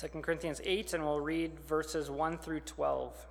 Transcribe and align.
2 0.00 0.08
Corinthians 0.22 0.60
8, 0.64 0.94
and 0.94 1.04
we'll 1.04 1.20
read 1.20 1.60
verses 1.60 2.10
1 2.10 2.38
through 2.38 2.60
12. 2.60 3.26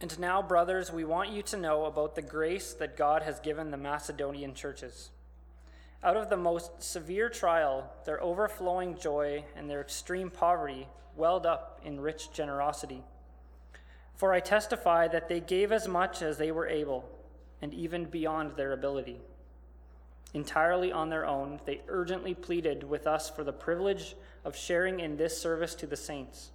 And 0.00 0.16
now, 0.20 0.40
brothers, 0.40 0.92
we 0.92 1.04
want 1.04 1.30
you 1.30 1.42
to 1.42 1.56
know 1.56 1.86
about 1.86 2.14
the 2.14 2.22
grace 2.22 2.72
that 2.74 2.96
God 2.96 3.24
has 3.24 3.40
given 3.40 3.72
the 3.72 3.76
Macedonian 3.76 4.54
churches. 4.54 5.10
Out 6.04 6.16
of 6.16 6.30
the 6.30 6.36
most 6.36 6.80
severe 6.80 7.28
trial, 7.28 7.92
their 8.04 8.22
overflowing 8.22 8.96
joy 8.96 9.44
and 9.56 9.68
their 9.68 9.80
extreme 9.80 10.30
poverty 10.30 10.86
welled 11.16 11.46
up 11.46 11.80
in 11.84 12.00
rich 12.00 12.32
generosity. 12.32 13.02
For 14.14 14.32
I 14.32 14.38
testify 14.38 15.08
that 15.08 15.28
they 15.28 15.40
gave 15.40 15.72
as 15.72 15.88
much 15.88 16.22
as 16.22 16.38
they 16.38 16.52
were 16.52 16.68
able, 16.68 17.08
and 17.60 17.74
even 17.74 18.04
beyond 18.04 18.54
their 18.54 18.72
ability. 18.72 19.20
Entirely 20.34 20.92
on 20.92 21.08
their 21.08 21.26
own, 21.26 21.60
they 21.64 21.80
urgently 21.88 22.34
pleaded 22.34 22.84
with 22.84 23.06
us 23.06 23.30
for 23.30 23.44
the 23.44 23.52
privilege 23.52 24.14
of 24.44 24.56
sharing 24.56 25.00
in 25.00 25.16
this 25.16 25.40
service 25.40 25.74
to 25.76 25.86
the 25.86 25.96
saints. 25.96 26.50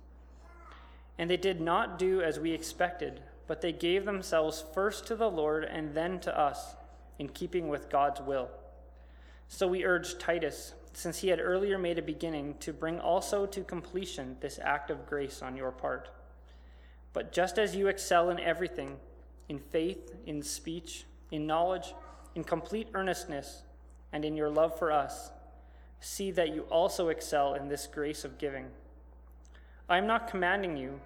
And 1.17 1.29
they 1.29 1.37
did 1.37 1.59
not 1.59 1.97
do 1.97 2.21
as 2.21 2.39
we 2.39 2.51
expected, 2.51 3.21
but 3.47 3.61
they 3.61 3.71
gave 3.71 4.05
themselves 4.05 4.63
first 4.73 5.07
to 5.07 5.15
the 5.15 5.29
Lord 5.29 5.63
and 5.63 5.93
then 5.93 6.19
to 6.21 6.39
us, 6.39 6.75
in 7.19 7.29
keeping 7.29 7.67
with 7.67 7.89
God's 7.89 8.21
will. 8.21 8.49
So 9.47 9.67
we 9.67 9.85
urged 9.85 10.19
Titus, 10.19 10.73
since 10.93 11.19
he 11.19 11.27
had 11.27 11.39
earlier 11.39 11.77
made 11.77 11.99
a 11.99 12.03
beginning, 12.03 12.55
to 12.59 12.73
bring 12.73 12.99
also 12.99 13.45
to 13.47 13.61
completion 13.61 14.37
this 14.39 14.59
act 14.61 14.89
of 14.89 15.05
grace 15.07 15.41
on 15.41 15.57
your 15.57 15.71
part. 15.71 16.09
But 17.11 17.31
just 17.31 17.59
as 17.59 17.75
you 17.75 17.87
excel 17.87 18.29
in 18.29 18.39
everything, 18.39 18.97
in 19.49 19.59
faith, 19.59 20.15
in 20.25 20.41
speech, 20.41 21.05
in 21.31 21.45
knowledge, 21.45 21.93
in 22.35 22.43
complete 22.43 22.87
earnestness, 22.93 23.63
and 24.11 24.23
in 24.23 24.35
your 24.35 24.49
love 24.49 24.77
for 24.77 24.91
us, 24.91 25.31
see 25.99 26.31
that 26.31 26.53
you 26.53 26.61
also 26.63 27.09
excel 27.09 27.53
in 27.53 27.67
this 27.67 27.87
grace 27.87 28.23
of 28.25 28.37
giving. 28.37 28.67
I 29.89 29.97
am 29.97 30.07
not 30.07 30.27
commanding 30.27 30.77
you, 30.77 30.99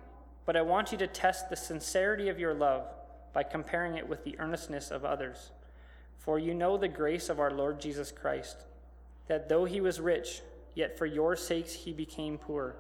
but 0.45 0.55
I 0.55 0.61
want 0.61 0.91
you 0.91 0.97
to 0.99 1.07
test 1.07 1.49
the 1.49 1.55
sincerity 1.55 2.29
of 2.29 2.39
your 2.39 2.53
love 2.53 2.85
by 3.33 3.43
comparing 3.43 3.95
it 3.95 4.07
with 4.07 4.23
the 4.23 4.39
earnestness 4.39 4.91
of 4.91 5.05
others. 5.05 5.51
For 6.17 6.39
you 6.39 6.53
know 6.53 6.77
the 6.77 6.87
grace 6.87 7.29
of 7.29 7.39
our 7.39 7.51
Lord 7.51 7.79
Jesus 7.79 8.11
Christ, 8.11 8.65
that 9.27 9.49
though 9.49 9.65
he 9.65 9.81
was 9.81 9.99
rich, 9.99 10.41
yet 10.73 10.97
for 10.97 11.05
your 11.05 11.35
sakes 11.35 11.73
he 11.73 11.93
became 11.93 12.37
poor, 12.37 12.75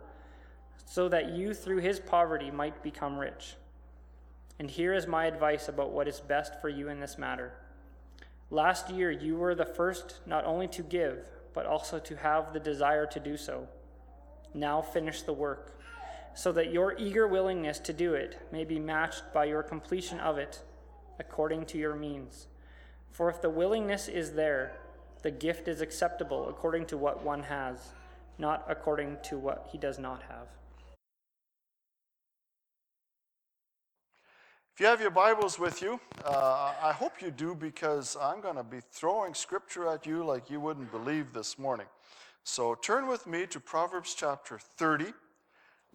so 0.85 1.09
that 1.09 1.31
you 1.31 1.53
through 1.53 1.79
his 1.79 1.99
poverty 1.99 2.51
might 2.51 2.81
become 2.83 3.17
rich. 3.17 3.55
And 4.59 4.69
here 4.69 4.93
is 4.93 5.05
my 5.05 5.25
advice 5.25 5.67
about 5.67 5.91
what 5.91 6.07
is 6.07 6.19
best 6.19 6.59
for 6.61 6.69
you 6.69 6.89
in 6.89 6.99
this 6.99 7.17
matter. 7.17 7.53
Last 8.49 8.89
year, 8.89 9.11
you 9.11 9.35
were 9.35 9.55
the 9.55 9.65
first 9.65 10.21
not 10.25 10.45
only 10.45 10.67
to 10.69 10.81
give, 10.81 11.27
but 11.53 11.65
also 11.65 11.99
to 11.99 12.15
have 12.15 12.53
the 12.53 12.59
desire 12.59 13.05
to 13.07 13.19
do 13.19 13.35
so. 13.35 13.67
Now 14.53 14.81
finish 14.81 15.21
the 15.23 15.33
work, 15.33 15.79
so 16.33 16.51
that 16.53 16.71
your 16.71 16.95
eager 16.97 17.27
willingness 17.27 17.79
to 17.79 17.93
do 17.93 18.13
it 18.13 18.47
may 18.51 18.63
be 18.63 18.79
matched 18.79 19.33
by 19.33 19.45
your 19.45 19.63
completion 19.63 20.19
of 20.19 20.37
it 20.37 20.61
according 21.19 21.65
to 21.65 21.77
your 21.77 21.95
means. 21.95 22.47
For 23.11 23.29
if 23.29 23.41
the 23.41 23.49
willingness 23.49 24.07
is 24.07 24.33
there, 24.33 24.73
the 25.23 25.31
gift 25.31 25.67
is 25.67 25.81
acceptable 25.81 26.47
according 26.47 26.85
to 26.87 26.97
what 26.97 27.23
one 27.23 27.43
has, 27.43 27.89
not 28.37 28.63
according 28.69 29.17
to 29.23 29.37
what 29.37 29.67
he 29.71 29.77
does 29.77 29.97
not 29.99 30.23
have. 30.29 30.47
If 34.77 34.81
you 34.81 34.87
have 34.89 35.01
your 35.01 35.09
Bibles 35.09 35.57
with 35.57 35.81
you, 35.81 35.99
uh, 36.23 36.71
I 36.83 36.91
hope 36.91 37.19
you 37.19 37.31
do 37.31 37.55
because 37.55 38.15
I'm 38.21 38.41
going 38.41 38.57
to 38.57 38.63
be 38.63 38.77
throwing 38.91 39.33
scripture 39.33 39.87
at 39.87 40.05
you 40.05 40.23
like 40.23 40.51
you 40.51 40.59
wouldn't 40.59 40.91
believe 40.91 41.33
this 41.33 41.57
morning. 41.57 41.87
So 42.43 42.75
turn 42.75 43.07
with 43.07 43.25
me 43.25 43.47
to 43.47 43.59
Proverbs 43.59 44.13
chapter 44.15 44.59
30. 44.59 45.13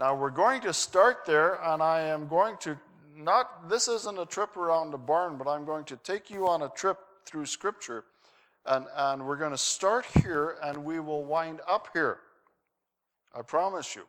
Now 0.01 0.17
we're 0.17 0.31
going 0.31 0.63
to 0.63 0.73
start 0.73 1.25
there, 1.25 1.61
and 1.63 1.81
I 1.81 2.01
am 2.01 2.27
going 2.27 2.57
to 2.63 2.77
not, 3.17 3.69
this 3.69 3.87
isn't 3.87 4.19
a 4.19 4.27
trip 4.27 4.57
around 4.57 4.91
the 4.91 4.99
barn, 4.99 5.37
but 5.37 5.47
I'm 5.47 5.65
going 5.65 5.85
to 5.85 5.97
take 5.99 6.29
you 6.29 6.49
on 6.49 6.63
a 6.63 6.69
trip 6.69 6.99
through 7.25 7.47
scripture. 7.47 8.03
And, 8.67 8.87
and 8.97 9.25
we're 9.25 9.37
going 9.37 9.53
to 9.53 9.59
start 9.59 10.07
here 10.25 10.57
and 10.61 10.85
we 10.85 10.99
will 10.99 11.23
wind 11.23 11.61
up 11.69 11.87
here. 11.93 12.19
I 13.33 13.43
promise 13.43 13.95
you. 13.95 14.03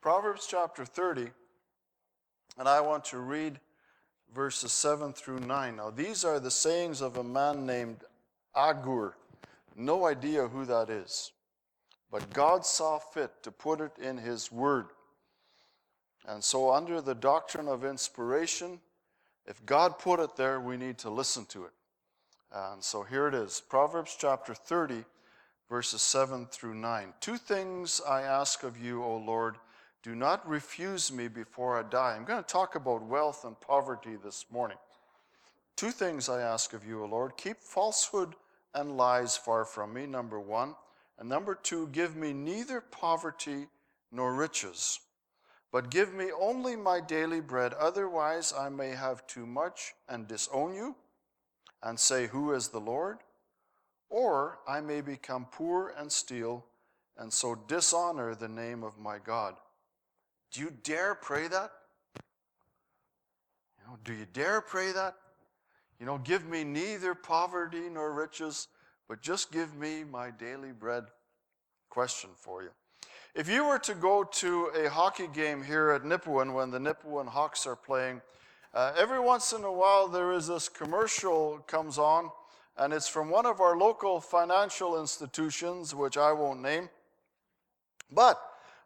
Proverbs 0.00 0.46
chapter 0.48 0.84
30. 0.84 1.32
And 2.58 2.68
I 2.68 2.80
want 2.80 3.04
to 3.06 3.18
read 3.18 3.58
verses 4.34 4.72
7 4.72 5.12
through 5.12 5.40
9. 5.40 5.76
Now, 5.76 5.90
these 5.90 6.24
are 6.24 6.40
the 6.40 6.50
sayings 6.50 7.00
of 7.00 7.16
a 7.16 7.24
man 7.24 7.66
named 7.66 7.98
Agur. 8.54 9.16
No 9.76 10.06
idea 10.06 10.48
who 10.48 10.64
that 10.66 10.90
is. 10.90 11.32
But 12.10 12.32
God 12.32 12.66
saw 12.66 12.98
fit 12.98 13.42
to 13.42 13.50
put 13.50 13.80
it 13.80 13.92
in 13.98 14.18
His 14.18 14.50
Word. 14.50 14.86
And 16.26 16.42
so, 16.42 16.72
under 16.72 17.00
the 17.00 17.14
doctrine 17.14 17.68
of 17.68 17.84
inspiration, 17.84 18.80
if 19.46 19.64
God 19.64 19.98
put 19.98 20.20
it 20.20 20.36
there, 20.36 20.60
we 20.60 20.76
need 20.76 20.98
to 20.98 21.10
listen 21.10 21.44
to 21.46 21.64
it. 21.64 21.72
And 22.52 22.82
so 22.82 23.02
here 23.02 23.28
it 23.28 23.34
is 23.34 23.62
Proverbs 23.68 24.16
chapter 24.18 24.54
30, 24.54 25.04
verses 25.68 26.02
7 26.02 26.46
through 26.46 26.74
9. 26.74 27.12
Two 27.20 27.36
things 27.36 28.00
I 28.06 28.22
ask 28.22 28.64
of 28.64 28.78
you, 28.78 29.02
O 29.02 29.16
Lord 29.16 29.56
do 30.02 30.14
not 30.14 30.48
refuse 30.48 31.12
me 31.12 31.28
before 31.28 31.78
I 31.78 31.82
die. 31.82 32.14
I'm 32.16 32.24
going 32.24 32.42
to 32.42 32.48
talk 32.48 32.74
about 32.74 33.02
wealth 33.02 33.44
and 33.44 33.58
poverty 33.60 34.16
this 34.22 34.46
morning. 34.50 34.78
Two 35.76 35.90
things 35.90 36.28
I 36.28 36.40
ask 36.40 36.72
of 36.72 36.86
you, 36.86 37.02
O 37.02 37.06
Lord. 37.06 37.36
Keep 37.36 37.60
falsehood 37.60 38.34
and 38.74 38.96
lies 38.96 39.36
far 39.36 39.64
from 39.64 39.92
me, 39.92 40.06
number 40.06 40.40
one. 40.40 40.74
And 41.18 41.28
number 41.28 41.54
two, 41.54 41.88
give 41.88 42.16
me 42.16 42.32
neither 42.32 42.80
poverty 42.80 43.66
nor 44.10 44.34
riches, 44.34 45.00
but 45.70 45.90
give 45.90 46.14
me 46.14 46.30
only 46.38 46.76
my 46.76 47.00
daily 47.00 47.40
bread. 47.40 47.74
Otherwise, 47.74 48.54
I 48.56 48.70
may 48.70 48.90
have 48.90 49.26
too 49.26 49.46
much 49.46 49.92
and 50.08 50.26
disown 50.26 50.74
you 50.74 50.96
and 51.82 52.00
say, 52.00 52.26
Who 52.26 52.52
is 52.52 52.68
the 52.68 52.80
Lord? 52.80 53.18
Or 54.08 54.58
I 54.66 54.80
may 54.80 55.02
become 55.02 55.46
poor 55.50 55.94
and 55.96 56.10
steal 56.10 56.64
and 57.16 57.32
so 57.32 57.54
dishonor 57.54 58.34
the 58.34 58.48
name 58.48 58.82
of 58.82 58.98
my 58.98 59.18
God. 59.18 59.56
Do 60.52 60.60
you 60.60 60.72
dare 60.82 61.14
pray 61.14 61.48
that? 61.48 61.70
You 63.78 63.86
know, 63.86 63.98
do 64.04 64.12
you 64.12 64.26
dare 64.32 64.60
pray 64.60 64.92
that? 64.92 65.14
You 66.00 66.06
know, 66.06 66.18
give 66.18 66.46
me 66.46 66.64
neither 66.64 67.14
poverty 67.14 67.88
nor 67.90 68.12
riches, 68.12 68.68
but 69.08 69.20
just 69.20 69.52
give 69.52 69.76
me 69.76 70.02
my 70.02 70.30
daily 70.30 70.72
bread. 70.72 71.04
Question 71.88 72.30
for 72.36 72.62
you. 72.62 72.70
If 73.34 73.48
you 73.48 73.64
were 73.64 73.78
to 73.80 73.94
go 73.94 74.24
to 74.24 74.66
a 74.74 74.90
hockey 74.90 75.28
game 75.32 75.62
here 75.62 75.90
at 75.90 76.02
Nipawin 76.02 76.52
when 76.52 76.70
the 76.70 76.78
Nipawin 76.78 77.28
Hawks 77.28 77.66
are 77.66 77.76
playing, 77.76 78.22
uh, 78.74 78.92
every 78.96 79.20
once 79.20 79.52
in 79.52 79.62
a 79.62 79.72
while 79.72 80.08
there 80.08 80.32
is 80.32 80.48
this 80.48 80.68
commercial 80.68 81.58
comes 81.66 81.96
on, 81.96 82.30
and 82.76 82.92
it's 82.92 83.08
from 83.08 83.30
one 83.30 83.46
of 83.46 83.60
our 83.60 83.76
local 83.76 84.20
financial 84.20 85.00
institutions, 85.00 85.94
which 85.94 86.16
I 86.16 86.32
won't 86.32 86.62
name. 86.62 86.88
But 88.10 88.40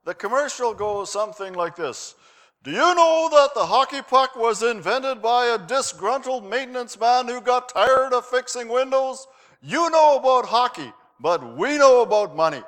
the 0.04 0.14
commercial 0.14 0.74
goes 0.74 1.10
something 1.10 1.54
like 1.54 1.76
this 1.76 2.14
Do 2.62 2.70
you 2.70 2.94
know 2.94 3.28
that 3.30 3.54
the 3.54 3.66
hockey 3.66 4.02
puck 4.02 4.36
was 4.36 4.62
invented 4.62 5.20
by 5.22 5.46
a 5.46 5.58
disgruntled 5.58 6.48
maintenance 6.48 6.98
man 6.98 7.28
who 7.28 7.40
got 7.40 7.68
tired 7.70 8.12
of 8.12 8.26
fixing 8.26 8.68
windows? 8.68 9.26
You 9.62 9.90
know 9.90 10.18
about 10.18 10.46
hockey, 10.46 10.92
but 11.18 11.56
we 11.56 11.78
know 11.78 12.02
about 12.02 12.36
money. 12.36 12.62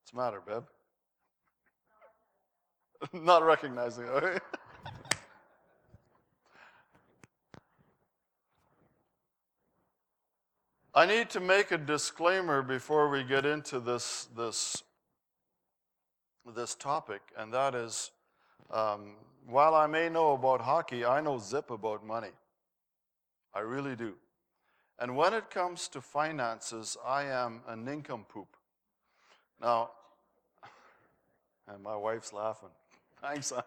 What's 0.00 0.10
the 0.12 0.18
matter, 0.18 0.42
Beb? 0.46 0.64
Not 3.24 3.42
recognizing 3.42 4.04
it. 4.06 4.42
I 10.94 11.06
need 11.06 11.30
to 11.30 11.40
make 11.40 11.70
a 11.70 11.78
disclaimer 11.78 12.60
before 12.60 13.08
we 13.08 13.24
get 13.24 13.46
into 13.46 13.80
this, 13.80 14.28
this, 14.36 14.82
this 16.54 16.74
topic, 16.74 17.22
and 17.34 17.50
that 17.54 17.74
is 17.74 18.10
um, 18.70 19.14
while 19.46 19.74
I 19.74 19.86
may 19.86 20.10
know 20.10 20.32
about 20.32 20.60
hockey, 20.60 21.02
I 21.02 21.22
know 21.22 21.38
zip 21.38 21.70
about 21.70 22.04
money. 22.04 22.32
I 23.54 23.60
really 23.60 23.96
do. 23.96 24.12
And 24.98 25.16
when 25.16 25.32
it 25.32 25.48
comes 25.48 25.88
to 25.88 26.02
finances, 26.02 26.98
I 27.06 27.24
am 27.24 27.62
a 27.66 27.74
nincompoop. 27.74 28.48
Now, 29.62 29.92
and 31.68 31.82
my 31.82 31.96
wife's 31.96 32.34
laughing. 32.34 32.68
Thanks, 33.22 33.46
son. 33.46 33.62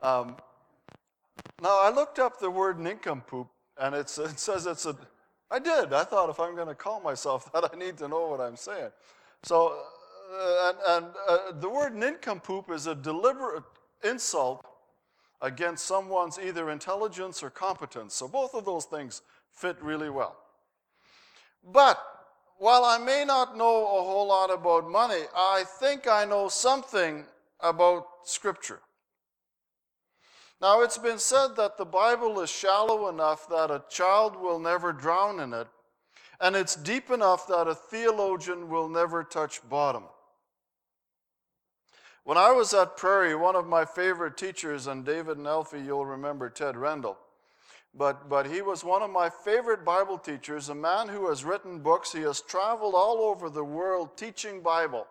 Um, 0.00 0.36
now, 1.60 1.80
I 1.82 1.90
looked 1.90 2.18
up 2.18 2.40
the 2.40 2.50
word 2.50 2.78
nincompoop 2.78 3.48
and 3.78 3.94
it 3.94 4.08
says 4.08 4.66
it's 4.66 4.86
a, 4.86 4.96
I 5.50 5.58
did. 5.58 5.92
I 5.92 6.04
thought 6.04 6.30
if 6.30 6.40
I'm 6.40 6.54
going 6.54 6.68
to 6.68 6.74
call 6.74 7.00
myself 7.00 7.50
that, 7.52 7.70
I 7.72 7.76
need 7.76 7.96
to 7.98 8.08
know 8.08 8.26
what 8.28 8.40
I'm 8.40 8.56
saying. 8.56 8.90
So, 9.42 9.78
uh, 10.32 10.72
and, 10.72 11.04
and 11.04 11.14
uh, 11.28 11.38
the 11.60 11.68
word 11.68 11.94
nincompoop 11.94 12.70
is 12.70 12.86
a 12.86 12.94
deliberate 12.94 13.64
insult 14.04 14.64
against 15.40 15.86
someone's 15.86 16.38
either 16.38 16.70
intelligence 16.70 17.42
or 17.42 17.50
competence. 17.50 18.14
So 18.14 18.28
both 18.28 18.54
of 18.54 18.64
those 18.64 18.84
things 18.84 19.22
fit 19.52 19.76
really 19.80 20.10
well. 20.10 20.36
But 21.72 22.02
while 22.58 22.84
I 22.84 22.98
may 22.98 23.24
not 23.24 23.56
know 23.56 23.84
a 23.84 24.02
whole 24.02 24.26
lot 24.26 24.50
about 24.52 24.90
money, 24.90 25.22
I 25.34 25.64
think 25.78 26.08
I 26.08 26.24
know 26.24 26.48
something 26.48 27.24
about 27.60 28.06
Scripture. 28.24 28.80
Now, 30.60 30.82
it's 30.82 30.98
been 30.98 31.18
said 31.18 31.54
that 31.56 31.78
the 31.78 31.84
Bible 31.84 32.40
is 32.40 32.50
shallow 32.50 33.08
enough 33.08 33.48
that 33.48 33.70
a 33.70 33.84
child 33.88 34.34
will 34.34 34.58
never 34.58 34.92
drown 34.92 35.38
in 35.38 35.52
it, 35.52 35.68
and 36.40 36.56
it's 36.56 36.74
deep 36.74 37.10
enough 37.10 37.46
that 37.46 37.68
a 37.68 37.74
theologian 37.74 38.68
will 38.68 38.88
never 38.88 39.22
touch 39.22 39.60
bottom. 39.68 40.04
When 42.24 42.36
I 42.36 42.50
was 42.50 42.74
at 42.74 42.96
Prairie, 42.96 43.36
one 43.36 43.54
of 43.54 43.66
my 43.66 43.84
favorite 43.84 44.36
teachers, 44.36 44.88
and 44.88 45.04
David 45.04 45.38
and 45.38 45.46
Elfie, 45.46 45.80
you'll 45.80 46.04
remember 46.04 46.50
Ted 46.50 46.74
Rendall, 46.74 47.16
but, 47.94 48.28
but 48.28 48.46
he 48.46 48.60
was 48.60 48.82
one 48.82 49.02
of 49.02 49.10
my 49.10 49.30
favorite 49.30 49.84
Bible 49.84 50.18
teachers, 50.18 50.68
a 50.68 50.74
man 50.74 51.08
who 51.08 51.28
has 51.28 51.44
written 51.44 51.78
books. 51.78 52.12
He 52.12 52.22
has 52.22 52.40
traveled 52.40 52.94
all 52.94 53.18
over 53.18 53.48
the 53.48 53.64
world 53.64 54.16
teaching 54.16 54.60
Bible. 54.60 55.06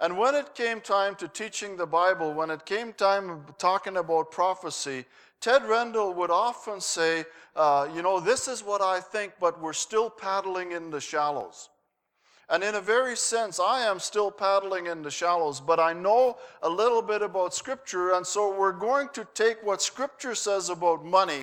And 0.00 0.16
when 0.16 0.34
it 0.34 0.54
came 0.54 0.80
time 0.80 1.14
to 1.16 1.28
teaching 1.28 1.76
the 1.76 1.86
Bible, 1.86 2.32
when 2.32 2.50
it 2.50 2.64
came 2.64 2.94
time 2.94 3.44
talking 3.58 3.98
about 3.98 4.30
prophecy, 4.30 5.04
Ted 5.40 5.62
Rendall 5.62 6.14
would 6.14 6.30
often 6.30 6.80
say, 6.80 7.24
uh, 7.54 7.86
You 7.94 8.00
know, 8.00 8.18
this 8.18 8.48
is 8.48 8.64
what 8.64 8.80
I 8.80 9.00
think, 9.00 9.34
but 9.38 9.60
we're 9.60 9.74
still 9.74 10.08
paddling 10.08 10.72
in 10.72 10.90
the 10.90 11.00
shallows. 11.00 11.68
And 12.48 12.64
in 12.64 12.74
a 12.74 12.80
very 12.80 13.14
sense, 13.14 13.60
I 13.60 13.82
am 13.82 14.00
still 14.00 14.30
paddling 14.30 14.86
in 14.86 15.02
the 15.02 15.10
shallows, 15.10 15.60
but 15.60 15.78
I 15.78 15.92
know 15.92 16.38
a 16.62 16.68
little 16.68 17.02
bit 17.02 17.22
about 17.22 17.54
Scripture, 17.54 18.14
and 18.14 18.26
so 18.26 18.58
we're 18.58 18.72
going 18.72 19.08
to 19.12 19.26
take 19.34 19.62
what 19.62 19.80
Scripture 19.80 20.34
says 20.34 20.68
about 20.68 21.04
money, 21.04 21.42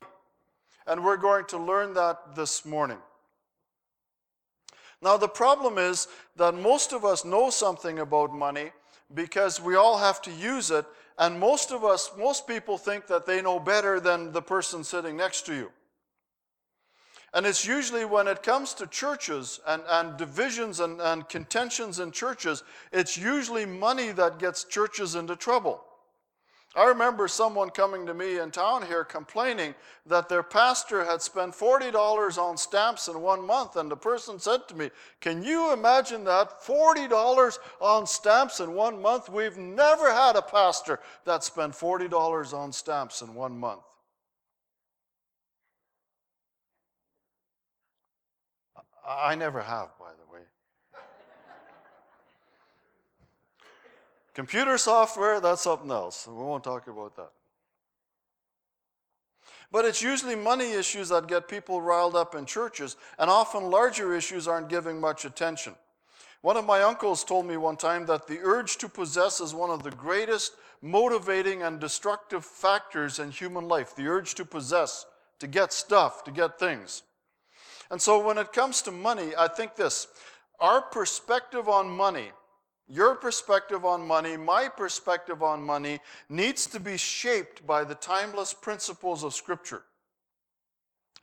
and 0.85 1.05
we're 1.05 1.17
going 1.17 1.45
to 1.45 1.57
learn 1.57 1.93
that 1.93 2.35
this 2.35 2.65
morning. 2.65 2.97
Now, 5.01 5.17
the 5.17 5.27
problem 5.27 5.77
is 5.77 6.07
that 6.35 6.55
most 6.55 6.91
of 6.91 7.05
us 7.05 7.23
know 7.23 7.49
something 7.49 7.99
about 7.99 8.33
money 8.33 8.71
because 9.13 9.61
we 9.61 9.75
all 9.75 9.97
have 9.97 10.21
to 10.23 10.31
use 10.31 10.71
it, 10.71 10.85
and 11.17 11.39
most 11.39 11.71
of 11.71 11.83
us, 11.83 12.11
most 12.17 12.47
people 12.47 12.77
think 12.77 13.07
that 13.07 13.25
they 13.25 13.41
know 13.41 13.59
better 13.59 13.99
than 13.99 14.31
the 14.31 14.41
person 14.41 14.83
sitting 14.83 15.15
next 15.15 15.45
to 15.45 15.55
you. 15.55 15.71
And 17.33 17.45
it's 17.45 17.65
usually 17.65 18.05
when 18.05 18.27
it 18.27 18.41
comes 18.41 18.73
to 18.75 18.87
churches 18.87 19.59
and, 19.67 19.83
and 19.87 20.17
divisions 20.17 20.79
and, 20.79 20.99
and 21.01 21.27
contentions 21.27 21.99
in 21.99 22.11
churches, 22.11 22.63
it's 22.91 23.17
usually 23.17 23.65
money 23.65 24.11
that 24.13 24.39
gets 24.39 24.63
churches 24.63 25.15
into 25.15 25.35
trouble. 25.35 25.83
I 26.77 26.85
remember 26.85 27.27
someone 27.27 27.71
coming 27.71 28.05
to 28.05 28.13
me 28.13 28.37
in 28.37 28.51
town 28.51 28.85
here 28.85 29.03
complaining 29.03 29.73
that 30.05 30.29
their 30.29 30.43
pastor 30.43 31.03
had 31.03 31.23
spent 31.23 31.55
$40 31.55 32.37
on 32.37 32.55
stamps 32.55 33.07
in 33.07 33.19
one 33.19 33.43
month. 33.43 33.77
And 33.77 33.89
the 33.89 33.97
person 33.97 34.37
said 34.37 34.67
to 34.67 34.75
me, 34.75 34.91
Can 35.19 35.41
you 35.41 35.73
imagine 35.73 36.23
that? 36.25 36.61
$40 36.61 37.57
on 37.81 38.05
stamps 38.05 38.59
in 38.59 38.75
one 38.75 39.01
month? 39.01 39.27
We've 39.27 39.57
never 39.57 40.13
had 40.13 40.35
a 40.35 40.41
pastor 40.43 40.99
that 41.25 41.43
spent 41.43 41.73
$40 41.73 42.53
on 42.53 42.71
stamps 42.71 43.23
in 43.23 43.33
one 43.33 43.57
month. 43.57 43.81
I 49.07 49.33
never 49.33 49.61
have, 49.61 49.97
by 49.97 50.11
the 50.11 50.25
way. 50.25 50.26
Computer 54.37 54.77
software, 54.77 55.41
that's 55.41 55.63
something 55.63 55.89
else. 55.89 56.27
We 56.27 56.35
won't 56.35 56.63
talk 56.63 56.87
about 56.87 57.15
that. 57.15 57.31
But 59.71 59.83
it's 59.83 60.03
usually 60.03 60.35
money 60.35 60.73
issues 60.73 61.09
that 61.09 61.25
get 61.27 61.47
people 61.47 61.81
riled 61.81 62.15
up 62.15 62.35
in 62.35 62.45
churches, 62.45 62.97
and 63.17 63.31
often 63.31 63.71
larger 63.71 64.13
issues 64.13 64.47
aren't 64.47 64.69
giving 64.69 65.01
much 65.01 65.25
attention. 65.25 65.73
One 66.41 66.55
of 66.55 66.67
my 66.67 66.83
uncles 66.83 67.23
told 67.23 67.47
me 67.47 67.57
one 67.57 67.77
time 67.77 68.05
that 68.05 68.27
the 68.27 68.37
urge 68.43 68.77
to 68.77 68.87
possess 68.87 69.41
is 69.41 69.55
one 69.55 69.71
of 69.71 69.81
the 69.81 69.89
greatest 69.89 70.51
motivating 70.83 71.63
and 71.63 71.79
destructive 71.79 72.45
factors 72.45 73.17
in 73.17 73.31
human 73.31 73.67
life. 73.67 73.95
The 73.95 74.05
urge 74.05 74.35
to 74.35 74.45
possess, 74.45 75.07
to 75.39 75.47
get 75.47 75.73
stuff, 75.73 76.23
to 76.25 76.31
get 76.31 76.59
things. 76.59 77.01
And 77.89 77.99
so 77.99 78.23
when 78.23 78.37
it 78.37 78.53
comes 78.53 78.83
to 78.83 78.91
money, 78.91 79.31
I 79.35 79.47
think 79.47 79.75
this 79.75 80.05
our 80.59 80.83
perspective 80.83 81.67
on 81.67 81.89
money 81.89 82.29
your 82.87 83.15
perspective 83.15 83.85
on 83.85 84.05
money, 84.05 84.37
my 84.37 84.69
perspective 84.69 85.43
on 85.43 85.61
money, 85.61 85.99
needs 86.29 86.67
to 86.67 86.79
be 86.79 86.97
shaped 86.97 87.65
by 87.67 87.83
the 87.83 87.95
timeless 87.95 88.53
principles 88.53 89.23
of 89.23 89.33
Scripture. 89.33 89.83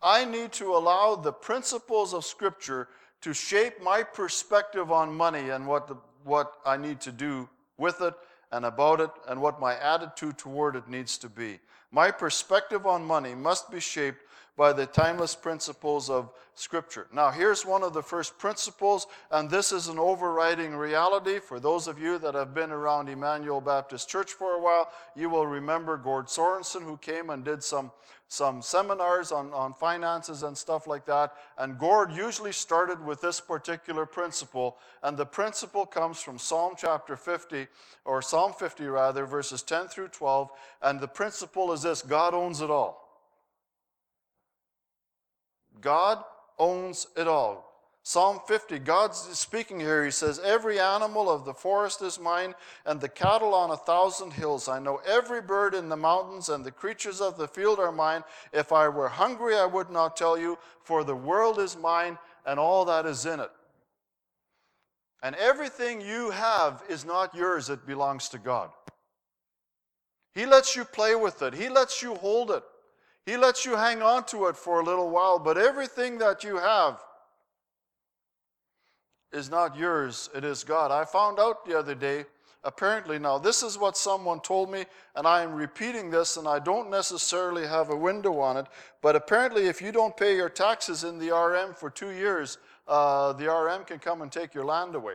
I 0.03 0.25
need 0.25 0.53
to 0.53 0.75
allow 0.75 1.15
the 1.17 1.33
principles 1.33 2.13
of 2.13 2.25
Scripture 2.25 2.89
to 3.23 3.33
shape 3.33 3.83
my 3.83 4.03
perspective 4.03 4.93
on 4.93 5.15
money 5.15 5.49
and 5.49 5.67
what, 5.67 5.89
the, 5.89 5.97
what 6.25 6.53
I 6.67 6.77
need 6.77 7.01
to 7.03 7.13
do 7.13 7.49
with 7.79 8.03
it 8.03 8.15
and 8.53 8.67
about 8.67 9.01
it 9.01 9.11
and 9.27 9.41
what 9.41 9.61
my 9.61 9.79
attitude 9.79 10.37
toward 10.37 10.77
it 10.77 10.89
needs 10.89 11.17
to 11.19 11.31
be. 11.31 11.59
My 11.91 12.11
perspective 12.11 12.87
on 12.87 13.05
money 13.05 13.35
must 13.35 13.71
be 13.71 13.81
shaped 13.81 14.19
by 14.57 14.73
the 14.73 14.87
timeless 14.87 15.35
principles 15.35 16.09
of 16.09 16.31
Scripture. 16.55 17.09
Now, 17.13 17.33
here's 17.33 17.67
one 17.67 17.83
of 17.83 17.93
the 17.93 18.03
first 18.03 18.39
principles, 18.39 19.09
and 19.33 19.51
this 19.51 19.73
is 19.73 19.89
an 19.89 19.99
overriding 19.99 20.77
reality. 20.77 21.41
For 21.41 21.59
those 21.59 21.89
of 21.89 21.99
you 21.99 22.19
that 22.19 22.35
have 22.35 22.55
been 22.55 22.71
around 22.71 23.09
Emmanuel 23.09 23.61
Baptist 23.61 24.09
Church 24.09 24.33
for 24.33 24.53
a 24.53 24.61
while, 24.61 24.93
you 25.17 25.29
will 25.29 25.49
remember 25.49 25.97
Gord 25.97 26.27
Sorensen, 26.27 26.85
who 26.85 26.97
came 26.99 27.31
and 27.31 27.45
did 27.45 27.65
some, 27.65 27.91
some 28.29 28.63
seminars 28.63 29.33
on, 29.33 29.53
on 29.53 29.75
finances 29.75 30.45
and 30.45 30.57
stuff 30.57 30.87
like 30.87 31.05
that. 31.07 31.33
And 31.59 31.77
Gord 31.77 32.13
usually 32.13 32.53
started 32.53 33.05
with 33.05 33.21
this 33.21 33.41
particular 33.41 34.07
principle, 34.07 34.77
and 35.03 35.17
the 35.17 35.27
principle 35.27 35.85
comes 35.85 36.21
from 36.21 36.39
Psalm 36.39 36.75
chapter 36.77 37.17
50, 37.17 37.67
or 38.05 38.23
Psalm 38.23 38.53
50 38.53 38.85
rather, 38.87 39.27
verses 39.27 39.63
10 39.63 39.89
through 39.89 40.09
12. 40.09 40.51
And 40.83 41.01
the 41.01 41.09
principle 41.09 41.73
is 41.73 41.83
this 41.83 42.01
God 42.01 42.33
owns 42.33 42.61
it 42.61 42.71
all. 42.71 43.04
God 45.81 46.23
owns 46.59 47.07
it 47.17 47.27
all. 47.27 47.75
Psalm 48.07 48.39
50, 48.47 48.81
God's 48.81 49.17
speaking 49.17 49.81
here. 49.81 50.05
He 50.05 50.11
says, 50.11 50.39
Every 50.39 50.79
animal 50.79 51.31
of 51.31 51.47
the 51.47 51.55
forest 51.55 52.03
is 52.03 52.21
mine, 52.21 52.55
and 52.85 53.01
the 53.01 53.09
cattle 53.09 53.55
on 53.55 53.71
a 53.71 53.79
thousand 53.79 54.35
hills. 54.35 54.69
I 54.69 54.79
know 54.79 55.01
every 55.07 55.41
bird 55.41 55.75
in 55.75 55.89
the 55.89 55.97
mountains, 55.97 56.51
and 56.51 56.63
the 56.63 56.71
creatures 56.71 57.23
of 57.23 57.39
the 57.39 57.49
field 57.49 57.79
are 57.79 57.91
mine. 57.91 58.23
If 58.53 58.73
I 58.73 58.89
were 58.91 59.09
hungry, 59.09 59.57
I 59.57 59.65
would 59.65 59.89
not 59.89 60.19
tell 60.19 60.39
you, 60.39 60.59
for 60.83 61.03
the 61.03 61.17
world 61.17 61.59
is 61.59 61.79
mine, 61.79 62.19
and 62.45 62.61
all 62.61 62.85
that 62.85 63.07
is 63.07 63.25
in 63.25 63.41
it. 63.41 63.51
And 65.23 65.35
everything 65.37 66.03
you 66.03 66.31
have 66.31 66.83
is 66.91 67.07
not 67.07 67.35
yours, 67.35 67.71
it 67.71 67.87
belongs 67.87 68.29
to 68.29 68.39
God. 68.39 68.69
He 70.35 70.45
lets 70.45 70.77
you 70.77 70.85
play 70.85 71.15
with 71.15 71.41
it, 71.41 71.55
He 71.55 71.71
lets 71.71 72.03
you 72.03 72.17
hold 72.17 72.51
it. 72.51 72.63
He 73.27 73.37
lets 73.39 73.65
you 73.65 73.77
hang 73.77 74.03
on 74.03 74.25
to 74.25 74.47
it 74.47 74.57
for 74.57 74.81
a 74.81 74.85
little 74.85 75.11
while, 75.11 75.39
but 75.39 75.57
everything 75.57 76.19
that 76.19 76.45
you 76.45 76.59
have 76.59 77.03
is 79.33 79.51
not 79.51 79.77
yours, 79.77 80.29
it 80.35 80.45
is 80.45 80.63
God. 80.63 80.91
I 80.91 81.05
found 81.05 81.41
out 81.41 81.65
the 81.65 81.77
other 81.77 81.95
day, 81.95 82.27
apparently, 82.63 83.19
now 83.19 83.39
this 83.39 83.63
is 83.63 83.79
what 83.79 83.97
someone 83.97 84.41
told 84.41 84.71
me, 84.71 84.85
and 85.17 85.27
I 85.27 85.43
am 85.43 85.55
repeating 85.55 86.11
this, 86.11 86.37
and 86.37 86.47
I 86.47 86.59
don't 86.59 86.91
necessarily 86.91 87.67
have 87.67 87.89
a 87.89 87.97
window 87.97 88.39
on 88.41 88.59
it, 88.59 88.67
but 89.01 89.17
apparently, 89.17 89.69
if 89.69 89.81
you 89.81 89.91
don't 89.91 90.17
pay 90.17 90.37
your 90.37 90.51
taxes 90.51 91.03
in 91.03 91.19
the 91.19 91.35
RM 91.35 91.75
for 91.75 91.89
two 91.89 92.11
years, 92.11 92.59
uh, 92.87 93.33
the 93.33 93.51
RM 93.51 93.85
can 93.85 93.99
come 93.99 94.21
and 94.21 94.31
take 94.31 94.55
your 94.55 94.65
land 94.67 94.95
away. 94.95 95.15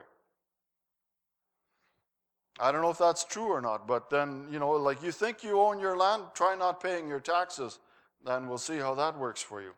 I 2.59 2.71
don't 2.71 2.81
know 2.81 2.89
if 2.89 2.97
that's 2.97 3.23
true 3.23 3.49
or 3.53 3.61
not, 3.61 3.87
but 3.87 4.09
then, 4.09 4.47
you 4.51 4.59
know, 4.59 4.71
like 4.71 5.01
you 5.01 5.11
think 5.11 5.43
you 5.43 5.61
own 5.61 5.79
your 5.79 5.95
land, 5.95 6.23
try 6.33 6.55
not 6.55 6.81
paying 6.81 7.07
your 7.07 7.21
taxes 7.21 7.79
then 8.25 8.47
we'll 8.47 8.57
see 8.57 8.77
how 8.77 8.95
that 8.95 9.17
works 9.17 9.41
for 9.41 9.61
you. 9.61 9.71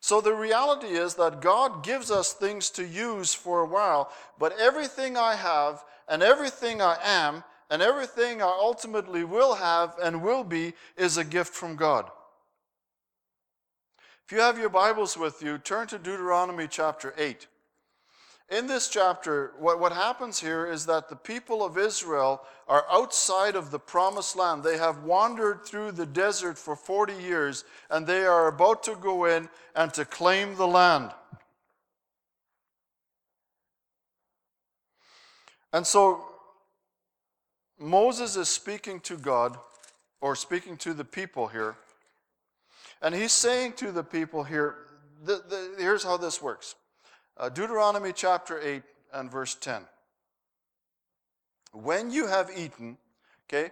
So 0.00 0.20
the 0.20 0.34
reality 0.34 0.88
is 0.88 1.14
that 1.14 1.40
God 1.40 1.84
gives 1.84 2.10
us 2.10 2.32
things 2.32 2.70
to 2.70 2.84
use 2.84 3.32
for 3.32 3.60
a 3.60 3.66
while, 3.66 4.10
but 4.38 4.58
everything 4.58 5.16
I 5.16 5.36
have 5.36 5.84
and 6.08 6.22
everything 6.22 6.82
I 6.82 6.98
am 7.02 7.44
and 7.70 7.80
everything 7.80 8.42
I 8.42 8.46
ultimately 8.46 9.24
will 9.24 9.54
have 9.54 9.94
and 10.02 10.22
will 10.22 10.44
be 10.44 10.74
is 10.96 11.16
a 11.16 11.24
gift 11.24 11.54
from 11.54 11.76
God. 11.76 12.10
If 14.26 14.32
you 14.32 14.40
have 14.40 14.58
your 14.58 14.68
Bibles 14.68 15.16
with 15.16 15.42
you, 15.42 15.58
turn 15.58 15.86
to 15.88 15.98
Deuteronomy 15.98 16.66
chapter 16.68 17.14
8 17.16 17.46
in 18.50 18.66
this 18.66 18.88
chapter, 18.88 19.52
what, 19.58 19.80
what 19.80 19.92
happens 19.92 20.38
here 20.40 20.66
is 20.66 20.86
that 20.86 21.08
the 21.08 21.16
people 21.16 21.64
of 21.64 21.78
Israel 21.78 22.42
are 22.68 22.84
outside 22.90 23.56
of 23.56 23.70
the 23.70 23.78
promised 23.78 24.36
land. 24.36 24.62
They 24.62 24.78
have 24.78 25.04
wandered 25.04 25.64
through 25.64 25.92
the 25.92 26.06
desert 26.06 26.58
for 26.58 26.76
40 26.76 27.14
years, 27.14 27.64
and 27.90 28.06
they 28.06 28.24
are 28.24 28.48
about 28.48 28.82
to 28.84 28.94
go 28.94 29.24
in 29.24 29.48
and 29.74 29.92
to 29.94 30.04
claim 30.04 30.56
the 30.56 30.66
land. 30.66 31.12
And 35.72 35.86
so 35.86 36.24
Moses 37.78 38.36
is 38.36 38.48
speaking 38.48 39.00
to 39.00 39.16
God, 39.16 39.58
or 40.20 40.36
speaking 40.36 40.76
to 40.78 40.94
the 40.94 41.04
people 41.04 41.48
here. 41.48 41.76
And 43.02 43.14
he's 43.14 43.32
saying 43.32 43.72
to 43.74 43.90
the 43.90 44.04
people 44.04 44.44
here, 44.44 44.76
the, 45.24 45.42
the, 45.48 45.74
here's 45.78 46.04
how 46.04 46.16
this 46.16 46.40
works 46.40 46.76
uh, 47.36 47.48
Deuteronomy 47.48 48.12
chapter 48.12 48.60
8 48.60 48.82
and 49.12 49.30
verse 49.30 49.54
10. 49.54 49.82
When 51.72 52.10
you 52.10 52.26
have 52.26 52.50
eaten, 52.56 52.98
okay, 53.48 53.70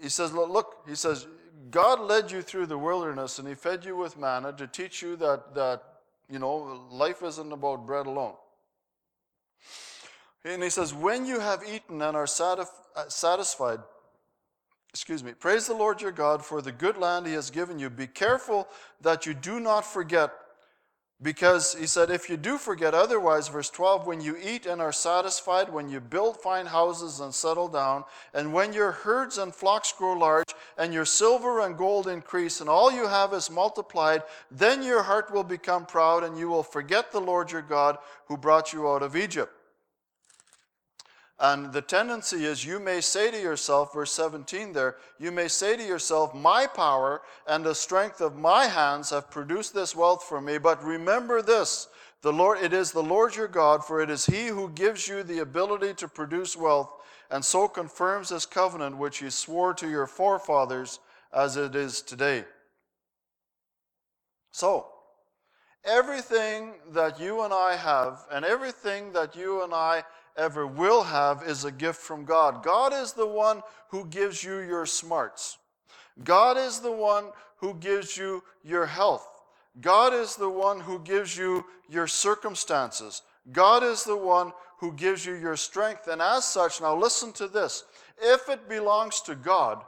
he 0.00 0.08
says, 0.08 0.32
look, 0.32 0.76
he 0.86 0.94
says, 0.94 1.26
God 1.70 2.00
led 2.00 2.30
you 2.30 2.42
through 2.42 2.66
the 2.66 2.78
wilderness 2.78 3.38
and 3.38 3.48
he 3.48 3.54
fed 3.54 3.84
you 3.84 3.96
with 3.96 4.18
manna 4.18 4.52
to 4.52 4.66
teach 4.66 5.02
you 5.02 5.16
that, 5.16 5.54
that 5.54 5.82
you 6.30 6.38
know, 6.38 6.86
life 6.90 7.22
isn't 7.22 7.52
about 7.52 7.86
bread 7.86 8.06
alone. 8.06 8.34
And 10.44 10.62
he 10.62 10.70
says, 10.70 10.94
when 10.94 11.26
you 11.26 11.40
have 11.40 11.62
eaten 11.68 12.02
and 12.02 12.16
are 12.16 12.28
uh, 12.40 12.64
satisfied, 13.08 13.80
excuse 14.90 15.24
me, 15.24 15.32
praise 15.32 15.66
the 15.66 15.74
Lord 15.74 16.00
your 16.00 16.12
God 16.12 16.44
for 16.44 16.62
the 16.62 16.72
good 16.72 16.96
land 16.96 17.26
he 17.26 17.32
has 17.32 17.50
given 17.50 17.78
you. 17.78 17.90
Be 17.90 18.06
careful 18.06 18.68
that 19.00 19.26
you 19.26 19.34
do 19.34 19.58
not 19.58 19.84
forget 19.84 20.32
because 21.22 21.74
he 21.74 21.86
said, 21.86 22.10
if 22.10 22.28
you 22.28 22.36
do 22.36 22.58
forget, 22.58 22.92
otherwise, 22.92 23.48
verse 23.48 23.70
12, 23.70 24.06
when 24.06 24.20
you 24.20 24.36
eat 24.36 24.66
and 24.66 24.82
are 24.82 24.92
satisfied, 24.92 25.72
when 25.72 25.88
you 25.88 25.98
build 25.98 26.36
fine 26.42 26.66
houses 26.66 27.20
and 27.20 27.34
settle 27.34 27.68
down, 27.68 28.04
and 28.34 28.52
when 28.52 28.74
your 28.74 28.92
herds 28.92 29.38
and 29.38 29.54
flocks 29.54 29.92
grow 29.92 30.12
large, 30.12 30.54
and 30.76 30.92
your 30.92 31.06
silver 31.06 31.60
and 31.60 31.78
gold 31.78 32.06
increase, 32.06 32.60
and 32.60 32.68
all 32.68 32.92
you 32.92 33.06
have 33.06 33.32
is 33.32 33.50
multiplied, 33.50 34.22
then 34.50 34.82
your 34.82 35.02
heart 35.02 35.32
will 35.32 35.44
become 35.44 35.86
proud, 35.86 36.22
and 36.22 36.38
you 36.38 36.48
will 36.48 36.62
forget 36.62 37.10
the 37.10 37.20
Lord 37.20 37.50
your 37.50 37.62
God 37.62 37.96
who 38.26 38.36
brought 38.36 38.74
you 38.74 38.86
out 38.86 39.02
of 39.02 39.16
Egypt. 39.16 39.52
And 41.38 41.70
the 41.72 41.82
tendency 41.82 42.46
is 42.46 42.64
you 42.64 42.80
may 42.80 43.02
say 43.02 43.30
to 43.30 43.38
yourself, 43.38 43.92
verse 43.92 44.12
17 44.12 44.72
there, 44.72 44.96
you 45.18 45.30
may 45.30 45.48
say 45.48 45.76
to 45.76 45.82
yourself, 45.82 46.34
My 46.34 46.66
power 46.66 47.20
and 47.46 47.62
the 47.62 47.74
strength 47.74 48.22
of 48.22 48.36
my 48.36 48.66
hands 48.66 49.10
have 49.10 49.30
produced 49.30 49.74
this 49.74 49.94
wealth 49.94 50.24
for 50.24 50.40
me. 50.40 50.56
But 50.56 50.82
remember 50.82 51.42
this 51.42 51.88
the 52.22 52.32
Lord, 52.32 52.58
it 52.62 52.72
is 52.72 52.90
the 52.90 53.02
Lord 53.02 53.36
your 53.36 53.48
God, 53.48 53.84
for 53.84 54.00
it 54.00 54.08
is 54.08 54.26
He 54.26 54.46
who 54.46 54.70
gives 54.70 55.06
you 55.06 55.22
the 55.22 55.40
ability 55.40 55.94
to 55.94 56.08
produce 56.08 56.56
wealth, 56.56 56.90
and 57.30 57.44
so 57.44 57.68
confirms 57.68 58.30
this 58.30 58.46
covenant 58.46 58.96
which 58.96 59.18
He 59.18 59.28
swore 59.30 59.74
to 59.74 59.88
your 59.88 60.06
forefathers 60.06 61.00
as 61.32 61.56
it 61.56 61.76
is 61.76 62.00
today. 62.00 62.44
So, 64.50 64.86
everything 65.84 66.74
that 66.92 67.20
you 67.20 67.42
and 67.42 67.52
I 67.52 67.76
have, 67.76 68.24
and 68.32 68.44
everything 68.44 69.12
that 69.12 69.36
you 69.36 69.62
and 69.62 69.74
I 69.74 70.02
ever 70.36 70.66
will 70.66 71.02
have 71.02 71.42
is 71.46 71.64
a 71.64 71.72
gift 71.72 72.00
from 72.00 72.24
God. 72.24 72.62
God 72.62 72.92
is 72.92 73.12
the 73.12 73.26
one 73.26 73.62
who 73.90 74.04
gives 74.06 74.42
you 74.42 74.58
your 74.58 74.86
smarts. 74.86 75.58
God 76.24 76.56
is 76.56 76.80
the 76.80 76.92
one 76.92 77.26
who 77.58 77.74
gives 77.74 78.16
you 78.16 78.42
your 78.62 78.86
health. 78.86 79.26
God 79.80 80.14
is 80.14 80.36
the 80.36 80.48
one 80.48 80.80
who 80.80 80.98
gives 81.00 81.36
you 81.36 81.64
your 81.88 82.06
circumstances. 82.06 83.22
God 83.52 83.82
is 83.82 84.04
the 84.04 84.16
one 84.16 84.52
who 84.78 84.92
gives 84.92 85.24
you 85.24 85.34
your 85.34 85.56
strength. 85.56 86.08
And 86.08 86.22
as 86.22 86.44
such, 86.44 86.80
now 86.80 86.96
listen 86.96 87.32
to 87.34 87.48
this 87.48 87.84
if 88.18 88.48
it 88.48 88.68
belongs 88.68 89.20
to 89.22 89.34
God, 89.34 89.82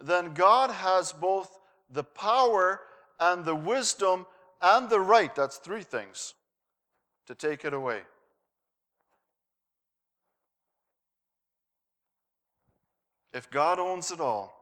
then 0.00 0.34
God 0.34 0.70
has 0.70 1.12
both 1.12 1.58
the 1.90 2.04
power 2.04 2.80
and 3.20 3.44
the 3.44 3.54
wisdom 3.54 4.26
and 4.60 4.88
the 4.88 5.00
right. 5.00 5.34
That's 5.34 5.56
three 5.58 5.82
things 5.82 6.34
to 7.26 7.34
take 7.34 7.64
it 7.64 7.74
away. 7.74 8.02
If 13.32 13.50
God 13.50 13.78
owns 13.78 14.10
it 14.10 14.20
all, 14.20 14.54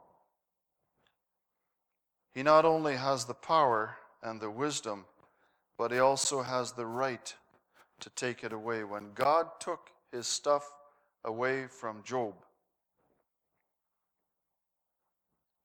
He 2.32 2.42
not 2.42 2.64
only 2.64 2.96
has 2.96 3.24
the 3.24 3.34
power 3.34 3.96
and 4.22 4.40
the 4.40 4.50
wisdom, 4.50 5.04
but 5.78 5.92
He 5.92 5.98
also 5.98 6.42
has 6.42 6.72
the 6.72 6.86
right 6.86 7.34
to 8.00 8.10
take 8.10 8.42
it 8.42 8.52
away. 8.52 8.82
When 8.82 9.12
God 9.14 9.46
took 9.60 9.90
His 10.10 10.26
stuff 10.26 10.68
away 11.24 11.66
from 11.68 12.02
Job, 12.02 12.34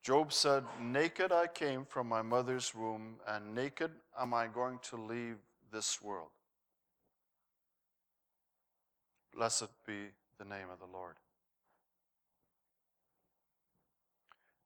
Job 0.02 0.32
said, 0.32 0.64
Naked 0.80 1.30
I 1.32 1.46
came 1.46 1.84
from 1.84 2.08
my 2.08 2.22
mother's 2.22 2.74
womb, 2.74 3.16
and 3.26 3.54
naked 3.54 3.90
am 4.18 4.32
I 4.32 4.46
going 4.46 4.78
to 4.90 4.96
leave 4.96 5.36
this 5.72 6.00
world. 6.00 6.30
Blessed 9.34 9.68
be 9.86 10.08
the 10.38 10.44
name 10.44 10.66
of 10.72 10.78
the 10.78 10.92
Lord. 10.92 11.14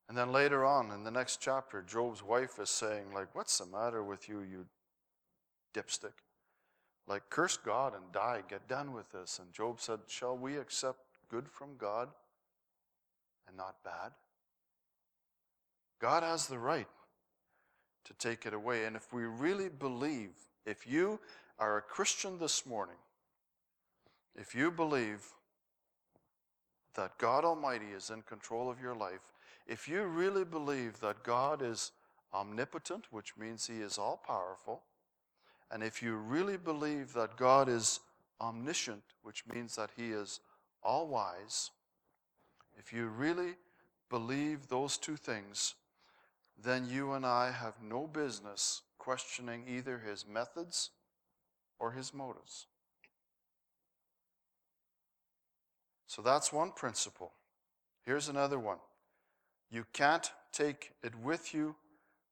And 0.09 0.18
then 0.18 0.33
later 0.33 0.64
on 0.64 0.90
in 0.90 1.02
the 1.02 1.11
next 1.11 1.40
chapter, 1.40 1.83
Job's 1.83 2.23
wife 2.23 2.59
is 2.61 2.71
saying, 2.71 3.12
like, 3.14 3.35
what's 3.35 3.59
the 3.59 3.66
matter 3.66 4.02
with 4.02 4.28
you, 4.28 4.40
you 4.40 4.66
dipstick? 5.73 6.12
Like, 7.06 7.28
curse 7.30 7.56
God 7.56 7.94
and 7.94 8.12
die, 8.12 8.42
get 8.49 8.68
done 8.68 8.92
with 8.92 9.11
this. 9.12 9.38
And 9.38 9.52
Job 9.52 9.80
said, 9.80 10.00
Shall 10.06 10.37
we 10.37 10.56
accept 10.56 11.00
good 11.30 11.49
from 11.49 11.76
God 11.78 12.09
and 13.47 13.56
not 13.56 13.76
bad? 13.85 14.12
God 16.00 16.23
has 16.23 16.47
the 16.47 16.59
right 16.59 16.88
to 18.04 18.12
take 18.14 18.47
it 18.47 18.54
away. 18.54 18.85
And 18.85 18.97
if 18.97 19.12
we 19.12 19.25
really 19.25 19.68
believe, 19.68 20.30
if 20.66 20.87
you 20.87 21.18
are 21.59 21.78
a 21.78 21.83
Christian 21.83 22.38
this 22.38 22.66
morning, 22.66 22.97
if 24.37 24.55
you 24.55 24.71
believe 24.71 25.26
that 26.95 27.19
God 27.19 27.45
Almighty 27.45 27.87
is 27.97 28.11
in 28.11 28.23
control 28.23 28.71
of 28.71 28.81
your 28.81 28.95
life, 28.95 29.33
if 29.67 29.88
you 29.88 30.05
really 30.05 30.45
believe 30.45 31.00
that 31.00 31.23
God 31.23 31.62
is 31.62 31.93
omnipotent, 32.33 33.07
which 33.11 33.37
means 33.37 33.67
He 33.67 33.81
is 33.81 33.99
all 33.99 34.21
powerful, 34.26 34.83
and 35.71 35.83
if 35.83 36.03
you 36.03 36.17
really 36.17 36.57
believe 36.57 37.12
that 37.14 37.37
God 37.37 37.69
is 37.69 38.00
omniscient, 38.41 39.03
which 39.23 39.45
means 39.53 39.76
that 39.76 39.91
He 39.97 40.11
is 40.11 40.41
all 40.83 41.09
wise, 41.09 41.71
if 42.79 42.93
you 42.93 43.07
really 43.07 43.55
believe 44.11 44.69
those 44.69 44.99
two 44.99 45.17
things, 45.17 45.75
then 46.62 46.87
you 46.88 47.12
and 47.12 47.25
I 47.25 47.50
have 47.50 47.75
no 47.83 48.07
business 48.07 48.83
questioning 48.99 49.64
either 49.69 49.99
His 49.99 50.26
methods 50.26 50.91
or 51.79 51.93
His 51.93 52.12
motives. 52.12 52.67
So 56.14 56.23
that's 56.23 56.52
one 56.52 56.71
principle. 56.71 57.33
Here's 58.06 58.28
another 58.28 58.61
one 58.61 58.78
you 59.68 59.85
can't 59.92 60.30
take 60.52 60.92
it 61.02 61.12
with 61.16 61.52
you, 61.52 61.75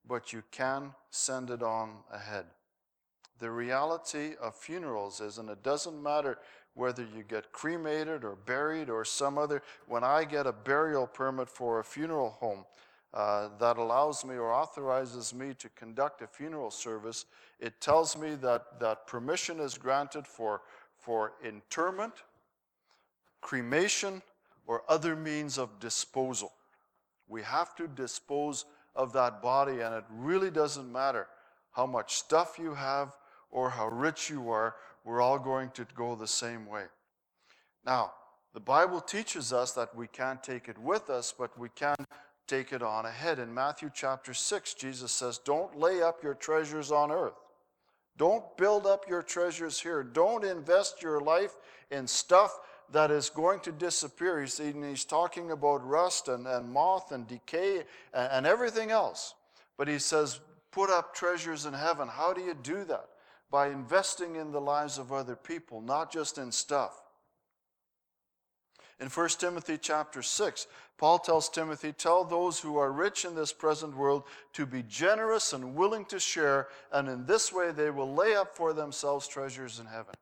but 0.06 0.32
you 0.32 0.44
can 0.52 0.92
send 1.10 1.50
it 1.50 1.64
on 1.64 1.96
ahead. 2.12 2.44
The 3.40 3.50
reality 3.50 4.34
of 4.40 4.54
funerals 4.54 5.20
is, 5.20 5.38
and 5.38 5.50
it 5.50 5.64
doesn't 5.64 6.00
matter 6.00 6.38
whether 6.74 7.02
you 7.02 7.24
get 7.26 7.50
cremated 7.50 8.22
or 8.22 8.36
buried 8.46 8.88
or 8.88 9.04
some 9.04 9.36
other, 9.36 9.64
when 9.88 10.04
I 10.04 10.22
get 10.22 10.46
a 10.46 10.52
burial 10.52 11.08
permit 11.08 11.48
for 11.48 11.80
a 11.80 11.84
funeral 11.84 12.30
home, 12.30 12.64
uh, 13.12 13.48
that 13.58 13.78
allows 13.78 14.24
me 14.24 14.36
or 14.36 14.52
authorizes 14.52 15.34
me 15.34 15.54
to 15.54 15.68
conduct 15.70 16.22
a 16.22 16.28
funeral 16.28 16.70
service, 16.70 17.26
it 17.58 17.80
tells 17.80 18.16
me 18.16 18.36
that, 18.36 18.78
that 18.78 19.08
permission 19.08 19.58
is 19.58 19.76
granted 19.76 20.24
for, 20.24 20.62
for 20.96 21.32
interment, 21.44 22.22
cremation, 23.42 24.22
or 24.66 24.82
other 24.88 25.14
means 25.14 25.58
of 25.58 25.78
disposal. 25.80 26.52
We 27.28 27.42
have 27.42 27.74
to 27.76 27.86
dispose 27.86 28.64
of 28.96 29.12
that 29.12 29.42
body, 29.42 29.80
and 29.80 29.94
it 29.94 30.04
really 30.10 30.50
doesn't 30.50 30.90
matter 30.90 31.26
how 31.72 31.86
much 31.86 32.14
stuff 32.14 32.58
you 32.58 32.74
have 32.74 33.14
or 33.50 33.70
how 33.70 33.88
rich 33.88 34.30
you 34.30 34.50
are, 34.50 34.76
we're 35.04 35.20
all 35.20 35.38
going 35.38 35.70
to 35.70 35.86
go 35.94 36.14
the 36.14 36.26
same 36.26 36.66
way. 36.66 36.84
Now, 37.84 38.12
the 38.54 38.60
Bible 38.60 39.00
teaches 39.00 39.52
us 39.52 39.72
that 39.72 39.94
we 39.94 40.06
can't 40.06 40.42
take 40.42 40.68
it 40.68 40.78
with 40.78 41.10
us, 41.10 41.34
but 41.36 41.58
we 41.58 41.68
can 41.70 41.96
take 42.46 42.72
it 42.72 42.82
on 42.82 43.06
ahead. 43.06 43.38
In 43.38 43.52
Matthew 43.52 43.90
chapter 43.92 44.34
6, 44.34 44.74
Jesus 44.74 45.10
says, 45.10 45.38
Don't 45.38 45.78
lay 45.78 46.02
up 46.02 46.22
your 46.22 46.34
treasures 46.34 46.92
on 46.92 47.10
earth. 47.10 47.34
Don't 48.18 48.56
build 48.56 48.86
up 48.86 49.08
your 49.08 49.22
treasures 49.22 49.80
here. 49.80 50.02
Don't 50.02 50.44
invest 50.44 51.02
your 51.02 51.20
life 51.20 51.56
in 51.90 52.06
stuff 52.06 52.58
that 52.92 53.10
is 53.10 53.30
going 53.30 53.60
to 53.60 53.72
disappear. 53.72 54.40
He's, 54.40 54.58
he's 54.58 55.04
talking 55.04 55.50
about 55.50 55.86
rust 55.86 56.28
and, 56.28 56.46
and 56.46 56.70
moth 56.70 57.12
and 57.12 57.26
decay 57.26 57.84
and, 58.14 58.32
and 58.32 58.46
everything 58.46 58.90
else. 58.90 59.34
But 59.76 59.88
he 59.88 59.98
says, 59.98 60.40
put 60.70 60.90
up 60.90 61.14
treasures 61.14 61.66
in 61.66 61.72
heaven. 61.72 62.08
How 62.08 62.32
do 62.32 62.40
you 62.40 62.54
do 62.54 62.84
that? 62.84 63.08
By 63.50 63.68
investing 63.68 64.36
in 64.36 64.52
the 64.52 64.60
lives 64.60 64.98
of 64.98 65.12
other 65.12 65.36
people, 65.36 65.80
not 65.80 66.12
just 66.12 66.38
in 66.38 66.52
stuff. 66.52 67.00
In 69.00 69.08
1 69.08 69.28
Timothy 69.30 69.78
chapter 69.78 70.22
6, 70.22 70.66
Paul 70.96 71.18
tells 71.18 71.48
Timothy, 71.48 71.92
Tell 71.92 72.24
those 72.24 72.60
who 72.60 72.76
are 72.76 72.92
rich 72.92 73.24
in 73.24 73.34
this 73.34 73.52
present 73.52 73.96
world 73.96 74.22
to 74.52 74.64
be 74.64 74.84
generous 74.84 75.52
and 75.52 75.74
willing 75.74 76.04
to 76.06 76.20
share, 76.20 76.68
and 76.92 77.08
in 77.08 77.26
this 77.26 77.52
way 77.52 77.72
they 77.72 77.90
will 77.90 78.14
lay 78.14 78.36
up 78.36 78.56
for 78.56 78.72
themselves 78.72 79.26
treasures 79.26 79.80
in 79.80 79.86
heaven. 79.86 80.14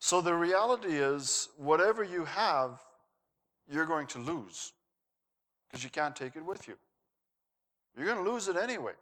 So 0.00 0.22
the 0.22 0.34
reality 0.34 0.96
is, 0.96 1.50
whatever 1.58 2.02
you 2.02 2.24
have, 2.24 2.80
you're 3.70 3.86
going 3.86 4.06
to 4.08 4.18
lose 4.18 4.72
because 5.68 5.84
you 5.84 5.90
can't 5.90 6.16
take 6.16 6.36
it 6.36 6.44
with 6.44 6.66
you. 6.66 6.74
You're 7.96 8.06
going 8.06 8.24
to 8.24 8.28
lose 8.28 8.48
it 8.48 8.56
anyway. 8.56 8.94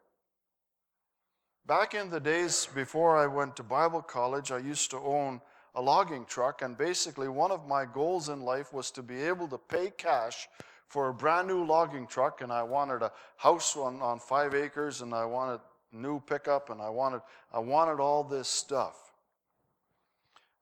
Back 1.67 1.95
in 1.95 2.11
the 2.11 2.19
days 2.19 2.69
before 2.75 3.17
I 3.17 3.27
went 3.27 3.55
to 3.57 3.63
Bible 3.63 4.03
college, 4.03 4.51
I 4.51 4.59
used 4.59 4.91
to 4.91 4.97
own 4.99 5.41
a 5.77 5.81
logging 5.81 6.25
truck, 6.25 6.63
and 6.63 6.77
basically, 6.77 7.29
one 7.29 7.53
of 7.53 7.69
my 7.69 7.85
goals 7.85 8.29
in 8.29 8.41
life 8.41 8.73
was 8.73 8.91
to 8.91 9.03
be 9.03 9.23
able 9.23 9.47
to 9.49 9.59
pay 9.59 9.93
cash 9.97 10.49
for 10.89 11.11
a 11.11 11.15
brand 11.15 11.47
new 11.47 11.65
logging 11.65 12.09
truck. 12.09 12.41
And 12.41 12.51
I 12.51 12.65
wanted 12.65 13.03
a 13.03 13.13
house 13.37 13.77
on, 13.77 14.03
on 14.03 14.19
five 14.19 14.55
acres, 14.55 15.03
and 15.03 15.15
I 15.15 15.27
wanted 15.27 15.61
new 15.93 16.21
pickup, 16.21 16.71
and 16.71 16.83
I 16.83 16.89
wanted, 16.89 17.21
I 17.53 17.61
wanted 17.61 18.01
all 18.01 18.25
this 18.25 18.49
stuff. 18.49 19.08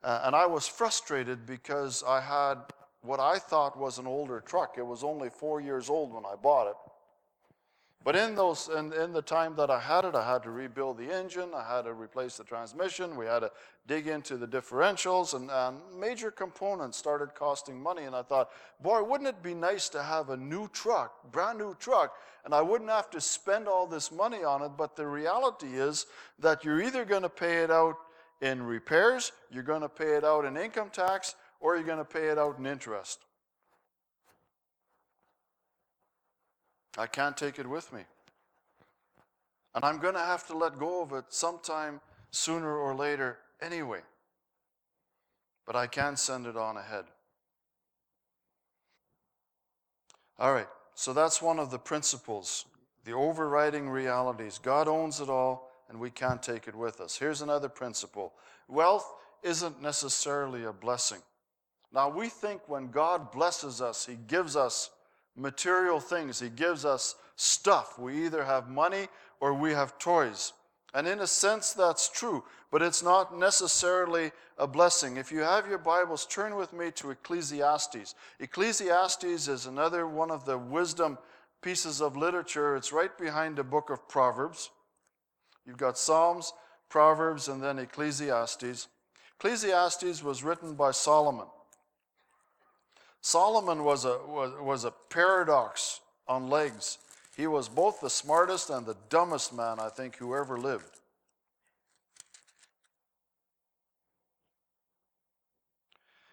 Uh, 0.07 0.21
and 0.23 0.37
I 0.37 0.47
was 0.47 0.69
frustrated 0.69 1.47
because 1.47 2.05
I 2.07 2.21
had 2.21 2.59
what 3.03 3.19
I 3.19 3.41
thought 3.41 3.77
was 3.77 3.99
an 3.99 4.07
older 4.07 4.39
truck. 4.39 4.77
It 4.79 4.87
was 4.87 5.03
only 5.03 5.31
four 5.31 5.61
years 5.61 5.91
old 5.91 6.15
when 6.15 6.25
I 6.25 6.37
bought 6.37 6.69
it. 6.69 6.77
But 8.05 8.15
in 8.15 8.37
those, 8.37 8.69
in, 8.69 8.93
in 8.93 9.13
the 9.13 9.21
time 9.21 9.57
that 9.57 9.69
I 9.69 9.81
had 9.81 10.05
it, 10.05 10.15
I 10.15 10.25
had 10.25 10.45
to 10.45 10.53
rebuild 10.53 10.99
the 10.99 11.13
engine, 11.13 11.49
I 11.53 11.65
had 11.69 11.87
to 11.87 11.93
replace 11.93 12.37
the 12.37 12.45
transmission, 12.45 13.17
we 13.17 13.27
had 13.27 13.41
to 13.41 13.51
dig 13.89 14.07
into 14.07 14.37
the 14.37 14.47
differentials, 14.47 15.35
and, 15.35 15.51
and 15.51 15.79
major 15.99 16.31
components 16.31 16.97
started 16.97 17.35
costing 17.35 17.83
money. 17.83 18.05
And 18.05 18.15
I 18.15 18.23
thought, 18.23 18.51
boy, 18.81 19.03
wouldn't 19.03 19.29
it 19.29 19.43
be 19.43 19.55
nice 19.55 19.89
to 19.89 20.05
have 20.05 20.31
a 20.31 20.37
new 20.37 20.69
truck, 20.69 21.33
brand 21.33 21.59
new 21.59 21.75
truck, 21.81 22.15
and 22.45 22.55
I 22.55 22.63
wouldn't 22.63 22.91
have 22.91 23.11
to 23.11 23.21
spend 23.21 23.67
all 23.67 23.89
this 23.89 24.13
money 24.13 24.45
on 24.45 24.63
it. 24.63 24.71
But 24.77 24.95
the 24.95 25.09
reality 25.09 25.75
is 25.75 26.07
that 26.39 26.65
you're 26.65 26.81
either 26.81 27.05
going 27.05 27.23
to 27.23 27.29
pay 27.29 27.65
it 27.65 27.73
out 27.73 27.97
in 28.41 28.63
repairs, 28.63 29.33
you're 29.51 29.63
going 29.63 29.83
to 29.83 29.89
pay 29.89 30.17
it 30.17 30.25
out 30.25 30.45
in 30.45 30.57
income 30.57 30.91
tax, 30.91 31.35
or 31.61 31.77
you're 31.77 31.87
going 31.87 31.99
to 31.99 32.05
pay 32.05 32.29
it 32.29 32.39
out 32.39 32.59
in 32.59 32.67
interest. 32.67 33.21
I 36.99 37.07
can't 37.07 37.37
take 37.37 37.59
it 37.59 37.69
with 37.69 37.93
me. 37.93 38.03
And 39.75 39.85
I'm 39.85 39.99
going 39.99 40.15
to 40.15 40.21
have 40.21 40.47
to 40.47 40.57
let 40.57 40.79
go 40.79 41.03
of 41.03 41.13
it 41.13 41.27
sometime 41.29 42.01
sooner 42.31 42.75
or 42.75 42.95
later 42.95 43.39
anyway. 43.61 44.01
But 45.67 45.77
I 45.77 45.87
can 45.87 46.17
send 46.17 46.47
it 46.47 46.57
on 46.57 46.77
ahead. 46.77 47.05
All 50.39 50.53
right, 50.53 50.69
so 50.95 51.13
that's 51.13 51.41
one 51.41 51.59
of 51.59 51.71
the 51.71 51.79
principles, 51.79 52.67
the 53.05 53.13
overriding 53.13 53.89
realities. 53.89 54.59
God 54.63 54.87
owns 54.87 55.21
it 55.21 55.29
all, 55.29 55.66
and 55.89 56.01
we 56.01 56.11
can't 56.11 56.43
take 56.43 56.69
it 56.69 56.75
with 56.75 57.01
us. 57.01 57.17
Here's 57.17 57.43
another 57.43 57.69
principle 57.69 58.33
wealth 58.69 59.13
isn't 59.43 59.81
necessarily 59.81 60.65
a 60.65 60.73
blessing. 60.73 61.21
Now, 61.93 62.09
we 62.09 62.29
think 62.29 62.63
when 62.69 62.91
God 62.91 63.31
blesses 63.31 63.81
us, 63.81 64.05
He 64.05 64.17
gives 64.27 64.57
us 64.57 64.91
material 65.37 66.01
things. 66.01 66.41
He 66.41 66.49
gives 66.49 66.85
us 66.85 67.15
stuff. 67.37 67.99
We 67.99 68.25
either 68.25 68.45
have 68.45 68.69
money 68.69 69.09
or 69.41 69.55
we 69.55 69.73
have 69.73 69.99
toys. 69.99 70.53
And 70.95 71.07
in 71.07 71.21
a 71.21 71.27
sense, 71.27 71.75
that's 71.75 72.09
true, 72.09 72.43
but 72.71 72.81
it's 72.81 73.03
not 73.03 73.37
necessarily 73.37 74.33
a 74.57 74.67
blessing. 74.67 75.19
If 75.19 75.31
you 75.31 75.41
have 75.41 75.69
your 75.69 75.79
Bibles, 75.79 76.25
turn 76.27 76.57
with 76.57 76.73
me 76.73 76.91
to 76.93 77.11
Ecclesiastes. 77.11 78.15
Ecclesiastes 78.41 79.49
is 79.49 79.67
another 79.67 80.07
one 80.07 80.31
of 80.31 80.47
the 80.47 80.57
wisdom 80.57 81.19
pieces 81.61 82.01
of 82.01 82.17
literature. 82.17 82.77
It's 82.77 82.93
right 82.93 83.17
behind 83.19 83.57
the 83.57 83.65
book 83.65 83.91
of 83.91 84.09
Proverbs. 84.09 84.71
You've 85.67 85.77
got 85.77 85.99
Psalms, 85.99 86.53
Proverbs, 86.89 87.49
and 87.49 87.63
then 87.63 87.79
Ecclesiastes. 87.79 88.89
Ecclesiastes 89.39 90.23
was 90.23 90.45
written 90.45 90.75
by 90.75 90.93
Solomon. 90.93 91.47
Solomon 93.21 93.83
was 93.83 94.05
a, 94.05 94.19
was, 94.27 94.53
was 94.61 94.85
a 94.85 94.93
paradox 95.11 96.01
on 96.29 96.49
legs. 96.49 96.99
He 97.37 97.47
was 97.47 97.69
both 97.69 98.01
the 98.01 98.09
smartest 98.09 98.71
and 98.71 98.87
the 98.87 98.97
dumbest 99.09 99.53
man, 99.53 99.81
I 99.81 99.89
think, 99.89 100.17
who 100.17 100.35
ever 100.35 100.57
lived. 100.57 101.01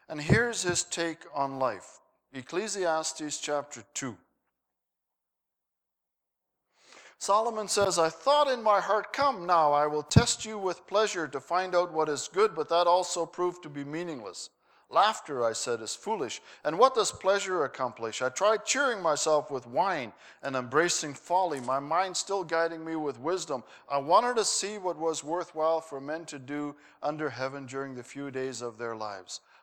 And 0.08 0.22
here's 0.22 0.62
his 0.62 0.84
take 0.84 1.24
on 1.34 1.58
life 1.58 2.00
Ecclesiastes 2.34 3.39
chapter 3.39 3.84
2. 3.96 4.15
Solomon 7.23 7.69
says, 7.69 7.97
I 7.97 8.09
thought 8.09 8.49
in 8.49 8.62
my 8.62 8.81
heart, 8.81 9.13
Come 9.13 9.45
now, 9.45 9.71
I 9.71 9.88
will 9.88 10.03
test 10.03 10.43
you 10.43 10.57
with 10.57 10.86
pleasure 10.88 11.25
to 11.25 11.39
find 11.39 11.73
out 11.73 11.93
what 11.93 12.09
is 12.09 12.27
good, 12.27 12.53
but 12.53 12.67
that 12.67 12.86
also 12.86 13.25
proved 13.25 13.63
to 13.63 13.69
be 13.69 13.86
meaningless. 13.86 14.49
Laughter, 14.89 15.45
I 15.45 15.53
said, 15.53 15.79
is 15.79 15.95
foolish. 15.95 16.41
And 16.65 16.77
what 16.77 16.95
does 16.95 17.13
pleasure 17.13 17.63
accomplish? 17.63 18.21
I 18.21 18.27
tried 18.27 18.65
cheering 18.65 19.01
myself 19.01 19.51
with 19.51 19.65
wine 19.65 20.12
and 20.43 20.57
embracing 20.57 21.13
folly, 21.13 21.62
my 21.62 21.79
mind 21.79 22.17
still 22.17 22.43
guiding 22.43 22.83
me 22.83 22.97
with 22.97 23.17
wisdom. 23.21 23.63
I 23.89 23.99
wanted 23.99 24.36
to 24.36 24.43
see 24.43 24.77
what 24.77 24.99
was 24.99 25.23
worthwhile 25.23 25.79
for 25.79 26.01
men 26.01 26.25
to 26.25 26.38
do 26.38 26.75
under 27.01 27.29
heaven 27.29 27.65
during 27.65 27.95
the 27.95 28.03
few 28.03 28.31
days 28.31 28.62
of 28.62 28.77
their 28.77 28.97
lives. 28.97 29.39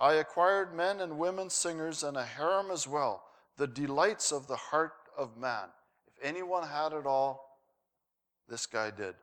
I 0.00 0.14
acquired 0.14 0.74
men 0.74 1.00
and 1.00 1.18
women 1.18 1.50
singers 1.50 2.02
and 2.02 2.16
a 2.16 2.24
harem 2.24 2.70
as 2.70 2.86
well, 2.86 3.24
the 3.56 3.66
delights 3.66 4.32
of 4.32 4.46
the 4.46 4.56
heart 4.56 4.92
of 5.16 5.36
man. 5.36 5.68
If 6.06 6.24
anyone 6.24 6.66
had 6.66 6.92
it 6.92 7.06
all, 7.06 7.58
this 8.48 8.66
guy 8.66 8.90
did. 8.90 9.14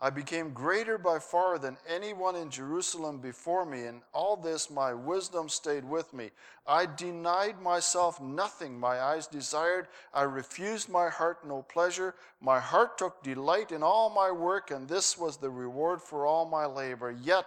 I 0.00 0.10
became 0.10 0.52
greater 0.52 0.96
by 0.96 1.18
far 1.18 1.58
than 1.58 1.76
anyone 1.88 2.36
in 2.36 2.50
Jerusalem 2.50 3.18
before 3.18 3.66
me. 3.66 3.84
In 3.84 4.00
all 4.12 4.36
this, 4.36 4.70
my 4.70 4.94
wisdom 4.94 5.48
stayed 5.48 5.84
with 5.84 6.14
me. 6.14 6.30
I 6.68 6.86
denied 6.86 7.60
myself 7.60 8.20
nothing 8.20 8.78
my 8.78 9.00
eyes 9.00 9.26
desired. 9.26 9.88
I 10.14 10.22
refused 10.22 10.88
my 10.88 11.08
heart 11.08 11.44
no 11.44 11.62
pleasure. 11.62 12.14
My 12.40 12.60
heart 12.60 12.96
took 12.96 13.24
delight 13.24 13.72
in 13.72 13.82
all 13.82 14.08
my 14.08 14.30
work, 14.30 14.70
and 14.70 14.86
this 14.86 15.18
was 15.18 15.36
the 15.36 15.50
reward 15.50 16.00
for 16.00 16.26
all 16.26 16.48
my 16.48 16.64
labor. 16.64 17.10
Yet, 17.10 17.46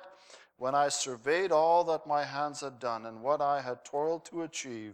when 0.61 0.75
I 0.75 0.89
surveyed 0.89 1.51
all 1.51 1.83
that 1.85 2.05
my 2.05 2.23
hands 2.23 2.61
had 2.61 2.77
done 2.77 3.07
and 3.07 3.23
what 3.23 3.41
I 3.41 3.61
had 3.61 3.83
toiled 3.83 4.25
to 4.25 4.43
achieve, 4.43 4.93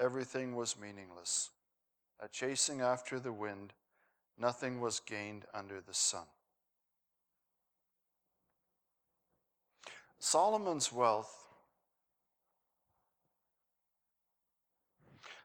everything 0.00 0.56
was 0.56 0.80
meaningless. 0.80 1.50
A 2.18 2.28
chasing 2.28 2.80
after 2.80 3.20
the 3.20 3.30
wind, 3.30 3.74
nothing 4.38 4.80
was 4.80 4.98
gained 4.98 5.44
under 5.52 5.82
the 5.82 5.92
sun. 5.92 6.24
Solomon's 10.18 10.90
wealth 10.90 11.36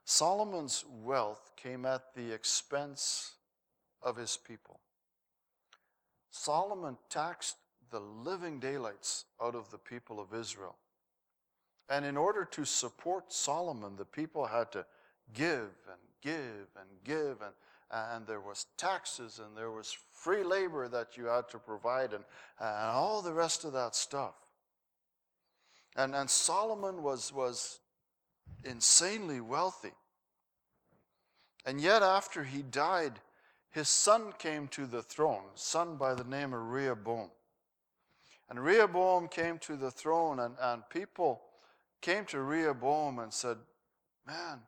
Solomon's 0.05 0.85
wealth 1.03 1.51
came 1.57 1.85
at 1.85 2.13
the 2.15 2.31
expense 2.31 3.33
of 4.01 4.15
his 4.15 4.37
people. 4.37 4.79
Solomon 6.29 6.97
taxed 7.09 7.57
the 7.95 8.29
living 8.29 8.59
daylights 8.59 9.23
out 9.41 9.55
of 9.55 9.71
the 9.71 9.77
people 9.77 10.19
of 10.19 10.37
Israel. 10.37 10.75
And 11.89 12.03
in 12.03 12.17
order 12.17 12.43
to 12.43 12.65
support 12.65 13.31
Solomon, 13.31 13.95
the 13.95 14.03
people 14.03 14.47
had 14.47 14.69
to 14.73 14.85
give 15.33 15.71
and 15.89 16.01
give 16.21 16.67
and 16.75 16.89
give, 17.05 17.41
and, 17.41 17.53
and 17.89 18.27
there 18.27 18.41
was 18.41 18.65
taxes 18.75 19.39
and 19.39 19.55
there 19.55 19.71
was 19.71 19.95
free 20.11 20.43
labor 20.43 20.89
that 20.89 21.15
you 21.15 21.27
had 21.27 21.47
to 21.51 21.57
provide, 21.57 22.11
and, 22.11 22.25
and 22.59 22.91
all 22.91 23.21
the 23.21 23.31
rest 23.31 23.63
of 23.63 23.71
that 23.71 23.95
stuff. 23.95 24.33
And, 25.95 26.13
and 26.13 26.29
Solomon 26.29 27.01
was, 27.01 27.31
was 27.31 27.79
insanely 28.65 29.39
wealthy. 29.39 29.93
And 31.65 31.79
yet, 31.79 32.03
after 32.03 32.43
he 32.43 32.61
died, 32.61 33.13
his 33.71 33.87
son 33.87 34.33
came 34.37 34.67
to 34.69 34.85
the 34.85 35.01
throne, 35.01 35.45
son 35.53 35.95
by 35.95 36.13
the 36.13 36.25
name 36.25 36.53
of 36.53 36.61
Rehoboam. 36.61 37.29
And 38.49 38.63
Rehoboam 38.63 39.27
came 39.27 39.57
to 39.59 39.75
the 39.75 39.91
throne, 39.91 40.39
and, 40.39 40.55
and 40.61 40.83
people 40.89 41.41
came 42.01 42.25
to 42.25 42.41
Rehoboam 42.41 43.19
and 43.19 43.33
said, 43.33 43.57
Man, 44.27 44.59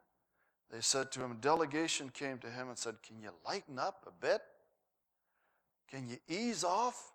they 0.72 0.82
said 0.82 1.12
to 1.13 1.22
him, 1.22 1.38
delegation 1.40 2.10
came 2.10 2.40
to 2.40 2.50
him 2.50 2.70
and 2.70 2.78
said, 2.78 2.96
Can 3.06 3.22
you 3.22 3.30
lighten 3.46 3.80
up 3.80 4.06
a 4.08 4.12
bit? 4.26 4.42
Can 5.90 6.08
you 6.08 6.18
ease 6.28 6.63
off? 6.63 7.13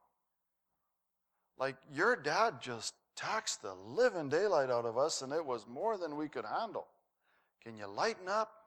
Like 1.58 1.76
your 1.92 2.16
dad 2.16 2.60
just 2.60 2.94
taxed 3.14 3.62
the 3.62 3.74
living 3.74 4.28
daylight 4.28 4.70
out 4.70 4.86
of 4.86 4.96
us, 4.96 5.22
and 5.22 5.32
it 5.32 5.44
was 5.44 5.66
more 5.66 5.98
than 5.98 6.16
we 6.16 6.28
could 6.28 6.44
handle. 6.44 6.86
Can 7.62 7.76
you 7.76 7.86
lighten 7.86 8.28
up? 8.28 8.61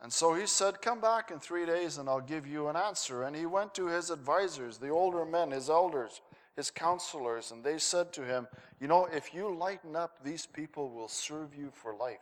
And 0.00 0.12
so 0.12 0.34
he 0.34 0.46
said, 0.46 0.80
Come 0.80 1.00
back 1.00 1.30
in 1.30 1.40
three 1.40 1.66
days 1.66 1.98
and 1.98 2.08
I'll 2.08 2.20
give 2.20 2.46
you 2.46 2.68
an 2.68 2.76
answer. 2.76 3.24
And 3.24 3.34
he 3.34 3.46
went 3.46 3.74
to 3.74 3.86
his 3.86 4.10
advisors, 4.10 4.78
the 4.78 4.90
older 4.90 5.24
men, 5.24 5.50
his 5.50 5.68
elders, 5.68 6.20
his 6.56 6.70
counselors, 6.70 7.50
and 7.50 7.64
they 7.64 7.78
said 7.78 8.12
to 8.12 8.24
him, 8.24 8.46
You 8.80 8.88
know, 8.88 9.06
if 9.06 9.34
you 9.34 9.54
lighten 9.54 9.96
up, 9.96 10.22
these 10.22 10.46
people 10.46 10.90
will 10.90 11.08
serve 11.08 11.54
you 11.54 11.70
for 11.72 11.94
life. 11.94 12.18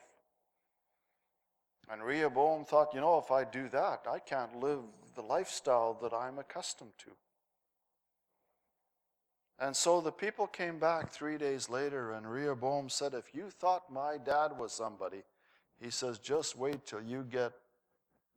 And 1.90 2.02
Rehoboam 2.02 2.64
thought, 2.64 2.94
You 2.94 3.00
know, 3.00 3.18
if 3.18 3.30
I 3.30 3.44
do 3.44 3.68
that, 3.68 4.02
I 4.10 4.18
can't 4.20 4.58
live 4.58 4.80
the 5.14 5.22
lifestyle 5.22 5.98
that 6.02 6.14
I'm 6.14 6.38
accustomed 6.38 6.92
to. 6.98 7.10
And 9.58 9.74
so 9.74 10.02
the 10.02 10.12
people 10.12 10.46
came 10.46 10.78
back 10.78 11.10
three 11.10 11.38
days 11.38 11.70
later, 11.70 12.12
and 12.12 12.30
Rehoboam 12.30 12.88
said, 12.88 13.14
If 13.14 13.34
you 13.34 13.50
thought 13.50 13.92
my 13.92 14.16
dad 14.18 14.52
was 14.58 14.72
somebody, 14.72 15.22
he 15.80 15.90
says, 15.90 16.18
just 16.18 16.56
wait 16.56 16.86
till 16.86 17.02
you 17.02 17.22
get 17.22 17.52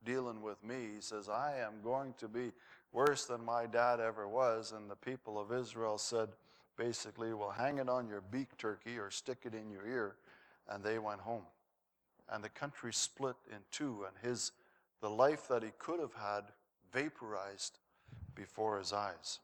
dealing 0.05 0.41
with 0.41 0.63
me. 0.63 0.75
He 0.95 1.01
says, 1.01 1.29
I 1.29 1.57
am 1.59 1.81
going 1.83 2.13
to 2.19 2.27
be 2.27 2.51
worse 2.91 3.25
than 3.25 3.43
my 3.43 3.65
dad 3.65 3.99
ever 3.99 4.27
was. 4.27 4.71
And 4.71 4.89
the 4.89 4.95
people 4.95 5.39
of 5.39 5.51
Israel 5.51 5.97
said, 5.97 6.29
basically, 6.77 7.33
well, 7.33 7.51
hang 7.51 7.77
it 7.77 7.89
on 7.89 8.07
your 8.07 8.21
beak, 8.21 8.57
turkey, 8.57 8.97
or 8.97 9.11
stick 9.11 9.39
it 9.45 9.53
in 9.53 9.69
your 9.69 9.85
ear. 9.85 10.15
And 10.69 10.83
they 10.83 10.99
went 10.99 11.21
home. 11.21 11.43
And 12.31 12.43
the 12.43 12.49
country 12.49 12.93
split 12.93 13.35
in 13.51 13.57
two, 13.71 14.05
and 14.07 14.15
his, 14.21 14.51
the 15.01 15.09
life 15.09 15.47
that 15.47 15.63
he 15.63 15.69
could 15.79 15.99
have 15.99 16.13
had 16.13 16.43
vaporized 16.93 17.79
before 18.35 18.77
his 18.77 18.93
eyes. 18.93 19.39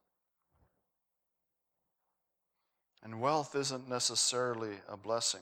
And 3.04 3.20
wealth 3.20 3.56
isn't 3.56 3.90
necessarily 3.90 4.74
a 4.90 4.98
blessing. 4.98 5.42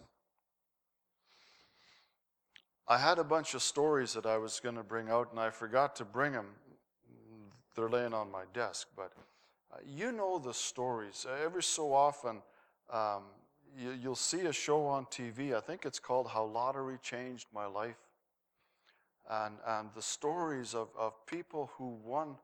I 2.88 2.98
had 2.98 3.17
a 3.17 3.24
bunch 3.24 3.54
of 3.54 3.62
stories 3.62 4.13
that 4.13 4.26
I 4.26 4.38
was 4.38 4.60
going 4.60 4.76
to 4.76 4.84
bring 4.84 5.10
out, 5.10 5.32
and 5.32 5.39
I 5.39 5.50
forgot 5.50 5.96
to 5.98 6.06
bring 6.06 6.34
them. 6.34 6.48
They're 7.76 7.89
laying 7.89 8.13
on 8.13 8.30
my 8.30 8.43
desk, 8.54 8.88
but 8.96 9.13
uh, 9.72 9.78
you 9.88 10.12
know 10.12 10.38
the 10.38 10.54
stories. 10.54 11.26
Every 11.43 11.63
so 11.63 11.93
often, 11.93 12.41
um, 12.91 13.24
you, 13.76 13.91
you'll 13.91 14.15
see 14.15 14.41
a 14.41 14.54
show 14.54 14.86
on 14.86 15.06
TV. 15.06 15.56
I 15.56 15.62
think 15.62 15.86
it's 15.86 15.98
called 15.98 16.28
How 16.28 16.43
Lottery 16.43 16.98
Changed 17.02 17.48
My 17.54 17.65
Life. 17.65 17.98
And, 19.30 19.56
and 19.65 19.89
the 19.96 20.02
stories 20.02 20.76
of, 20.76 20.89
of 20.98 21.13
people 21.26 21.72
who 21.78 21.98
won 22.04 22.36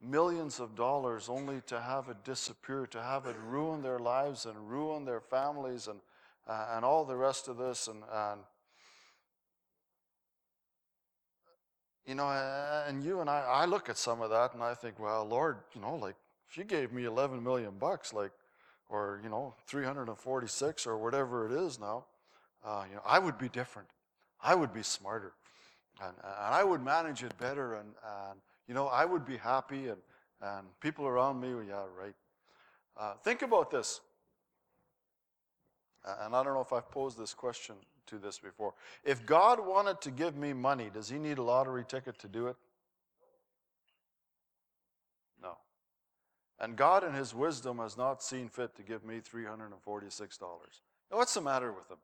millions 0.00 0.60
of 0.60 0.76
dollars 0.76 1.28
only 1.28 1.62
to 1.66 1.80
have 1.80 2.08
it 2.08 2.22
disappear, 2.22 2.86
to 2.86 3.02
have 3.02 3.26
it 3.26 3.36
ruin 3.42 3.82
their 3.82 3.98
lives 3.98 4.44
and 4.44 4.70
ruin 4.70 5.04
their 5.06 5.20
families 5.20 5.88
and, 5.88 6.00
uh, 6.46 6.66
and 6.76 6.84
all 6.84 7.04
the 7.04 7.16
rest 7.16 7.48
of 7.48 7.56
this. 7.56 7.88
And, 7.88 8.02
and 8.12 8.40
you 12.08 12.14
know, 12.14 12.30
and 12.88 13.04
you 13.04 13.20
and 13.20 13.28
I, 13.28 13.40
I 13.40 13.64
look 13.66 13.90
at 13.90 13.98
some 13.98 14.22
of 14.22 14.30
that 14.30 14.54
and 14.54 14.62
I 14.62 14.72
think, 14.72 14.98
well, 14.98 15.26
Lord, 15.26 15.58
you 15.74 15.82
know, 15.82 15.94
like 15.94 16.16
if 16.48 16.56
you 16.56 16.64
gave 16.64 16.90
me 16.90 17.04
11 17.04 17.44
million 17.44 17.72
bucks, 17.78 18.14
like, 18.14 18.30
or, 18.88 19.20
you 19.22 19.28
know, 19.28 19.54
346 19.66 20.86
or 20.86 20.96
whatever 20.96 21.46
it 21.46 21.52
is 21.52 21.78
now, 21.78 22.06
uh, 22.64 22.84
you 22.88 22.94
know, 22.94 23.02
I 23.04 23.18
would 23.18 23.36
be 23.36 23.50
different. 23.50 23.88
I 24.42 24.54
would 24.54 24.72
be 24.72 24.82
smarter. 24.82 25.32
And, 26.02 26.14
and 26.16 26.54
I 26.54 26.64
would 26.64 26.82
manage 26.82 27.22
it 27.22 27.36
better. 27.36 27.74
And, 27.74 27.90
and, 28.02 28.40
you 28.66 28.72
know, 28.72 28.86
I 28.86 29.04
would 29.04 29.26
be 29.26 29.36
happy. 29.36 29.88
And, 29.88 29.98
and 30.40 30.66
people 30.80 31.06
around 31.06 31.40
me, 31.40 31.48
yeah, 31.68 31.84
right. 32.00 32.14
Uh, 32.98 33.12
think 33.22 33.42
about 33.42 33.70
this. 33.70 34.00
And 36.22 36.34
I 36.34 36.42
don't 36.42 36.54
know 36.54 36.62
if 36.62 36.72
I've 36.72 36.90
posed 36.90 37.18
this 37.18 37.34
question 37.34 37.74
to 38.08 38.18
this 38.18 38.38
before. 38.38 38.74
If 39.04 39.24
God 39.24 39.64
wanted 39.64 40.00
to 40.02 40.10
give 40.10 40.36
me 40.36 40.52
money, 40.52 40.90
does 40.92 41.08
he 41.08 41.18
need 41.18 41.38
a 41.38 41.42
lottery 41.42 41.84
ticket 41.86 42.18
to 42.20 42.28
do 42.28 42.48
it? 42.48 42.56
No. 45.42 45.56
And 46.60 46.76
God, 46.76 47.04
in 47.04 47.14
his 47.14 47.34
wisdom, 47.34 47.78
has 47.78 47.96
not 47.96 48.22
seen 48.22 48.48
fit 48.48 48.74
to 48.76 48.82
give 48.82 49.04
me 49.04 49.20
$346. 49.20 50.38
What's 51.10 51.34
the 51.34 51.40
matter 51.40 51.72
with 51.72 51.90
him? 51.90 51.98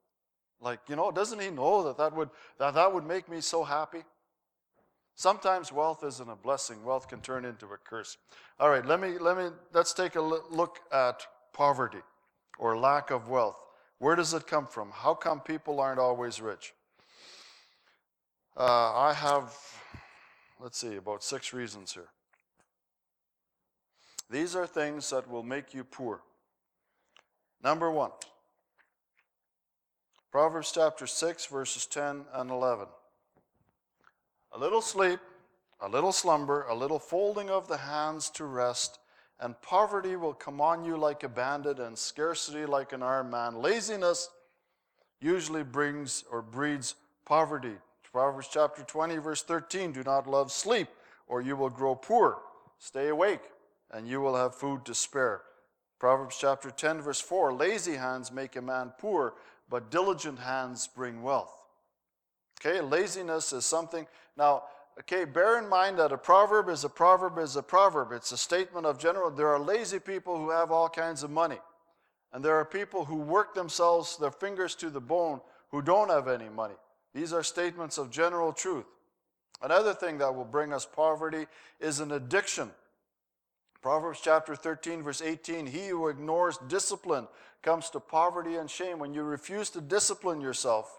Like, 0.61 0.81
you 0.89 0.97
know, 0.97 1.11
doesn't 1.11 1.41
he 1.41 1.51
know 1.51 1.83
that 1.85 1.99
that 1.99 2.15
would, 2.17 2.31
that, 2.59 2.75
that 2.75 2.93
would 2.93 3.07
make 3.07 3.29
me 3.29 3.41
so 3.41 3.65
happy? 3.65 4.03
Sometimes 5.15 5.73
wealth 5.73 6.03
isn't 6.03 6.29
a 6.29 6.37
blessing. 6.37 6.85
Wealth 6.85 7.09
can 7.09 7.21
turn 7.21 7.45
into 7.45 7.67
a 7.67 7.77
curse. 7.77 8.17
All 8.59 8.71
right, 8.71 8.85
let 8.85 9.01
me, 9.01 9.19
let 9.19 9.37
me, 9.37 9.49
let's 9.73 9.93
take 9.93 10.17
a 10.17 10.21
look 10.21 10.81
at 10.93 11.27
poverty 11.53 12.03
or 12.59 12.77
lack 12.77 13.11
of 13.11 13.29
wealth. 13.29 13.57
Where 13.99 14.17
does 14.17 14.35
it 14.35 14.47
come 14.47 14.67
from? 14.67 14.91
How 14.93 15.15
come 15.15 15.41
people 15.41 15.81
aren't 15.81 16.01
always 16.01 16.41
rich? 16.41 16.75
Uh, 18.57 18.93
I 18.95 19.13
have, 19.15 19.53
let's 20.61 20.79
see, 20.79 20.97
about 20.97 21.25
six 21.25 21.53
reasons 21.53 21.93
here. 21.93 22.09
These 24.31 24.57
are 24.57 24.67
things 24.67 25.11
that 25.11 25.29
will 25.29 25.43
make 25.43 25.75
you 25.75 25.85
poor. 25.85 26.23
Number 27.63 27.91
one, 27.91 28.11
Proverbs 30.31 30.73
chapter 30.73 31.07
6, 31.07 31.47
verses 31.47 31.87
10 31.87 32.25
and 32.33 32.51
11. 32.51 32.87
A 34.53 34.59
little 34.59 34.83
sleep, 34.83 35.21
a 35.81 35.89
little 35.89 36.13
slumber, 36.13 36.65
a 36.69 36.75
little 36.75 36.99
folding 36.99 37.51
of 37.51 37.69
the 37.69 37.77
hands 37.77 38.31
to 38.31 38.45
rest, 38.45 38.99
and 39.41 39.61
poverty 39.63 40.17
will 40.17 40.35
come 40.35 40.61
on 40.61 40.85
you 40.85 40.97
like 40.97 41.23
a 41.23 41.29
bandit, 41.29 41.79
and 41.79 41.97
scarcity 41.97 42.67
like 42.67 42.93
an 42.93 43.03
armed 43.03 43.31
man. 43.31 43.61
Laziness 43.61 44.29
usually 45.21 45.63
brings 45.63 46.25
or 46.31 46.43
breeds 46.43 46.95
poverty. 47.25 47.75
Proverbs 48.13 48.49
chapter 48.51 48.83
20, 48.83 49.17
verse 49.17 49.43
13 49.43 49.93
Do 49.93 50.03
not 50.05 50.29
love 50.29 50.53
sleep, 50.53 50.89
or 51.27 51.41
you 51.41 51.57
will 51.57 51.71
grow 51.71 51.95
poor. 51.97 52.39
Stay 52.79 53.09
awake, 53.09 53.43
and 53.91 54.07
you 54.07 54.21
will 54.21 54.37
have 54.37 54.55
food 54.55 54.85
to 54.85 54.95
spare. 54.95 55.43
Proverbs 55.99 56.37
chapter 56.39 56.71
10, 56.71 57.01
verse 57.01 57.21
4 57.21 57.53
Lazy 57.53 57.95
hands 57.97 58.31
make 58.31 58.57
a 58.57 58.63
man 58.63 58.93
poor, 58.99 59.35
but 59.69 59.91
diligent 59.91 60.39
hands 60.39 60.87
bring 60.87 61.23
wealth. 61.23 61.53
Okay, 62.61 62.81
laziness 62.81 63.53
is 63.53 63.67
something. 63.67 64.07
Now, 64.37 64.65
Okay, 65.01 65.25
bear 65.25 65.59
in 65.59 65.69
mind 65.69 65.99
that 65.99 66.13
a 66.13 66.19
proverb 66.19 66.69
is 66.69 66.85
a 66.85 66.89
proverb 66.89 67.39
is 67.39 67.57
a 67.57 67.63
proverb. 67.63 68.13
It's 68.13 68.31
a 68.31 68.37
statement 68.37 68.87
of 68.87 68.99
general. 68.99 69.31
There 69.31 69.49
are 69.49 69.59
lazy 69.59 69.99
people 69.99 70.37
who 70.37 70.51
have 70.51 70.71
all 70.71 70.89
kinds 70.89 71.23
of 71.23 71.31
money. 71.31 71.59
And 72.33 72.45
there 72.45 72.57
are 72.57 72.65
people 72.65 73.05
who 73.05 73.17
work 73.17 73.55
themselves, 73.55 74.17
their 74.17 74.31
fingers 74.31 74.75
to 74.77 74.91
the 74.91 75.01
bone, 75.01 75.41
who 75.71 75.83
don't 75.83 76.11
have 76.11 76.29
any 76.29 76.49
money. 76.49 76.75
These 77.13 77.33
are 77.33 77.43
statements 77.43 77.99
of 77.99 78.11
general 78.11 78.53
truth. 78.53 78.87
Another 79.63 79.95
thing 79.95 80.19
that 80.19 80.35
will 80.35 80.45
bring 80.45 80.73
us 80.73 80.87
poverty 80.87 81.47
is 81.81 82.01
an 82.01 82.13
addiction. 82.13 82.71
Proverbs 83.83 84.21
chapter 84.23 84.57
13, 84.57 85.03
verse 85.03 85.21
18 85.21 85.67
He 85.67 85.89
who 85.89 86.09
ignores 86.09 86.59
discipline 86.69 87.29
comes 87.63 87.91
to 87.91 88.01
poverty 88.01 88.57
and 88.57 88.71
shame. 88.71 88.99
When 88.99 89.15
you 89.15 89.23
refuse 89.23 89.71
to 89.71 89.81
discipline 89.81 90.41
yourself, 90.41 90.99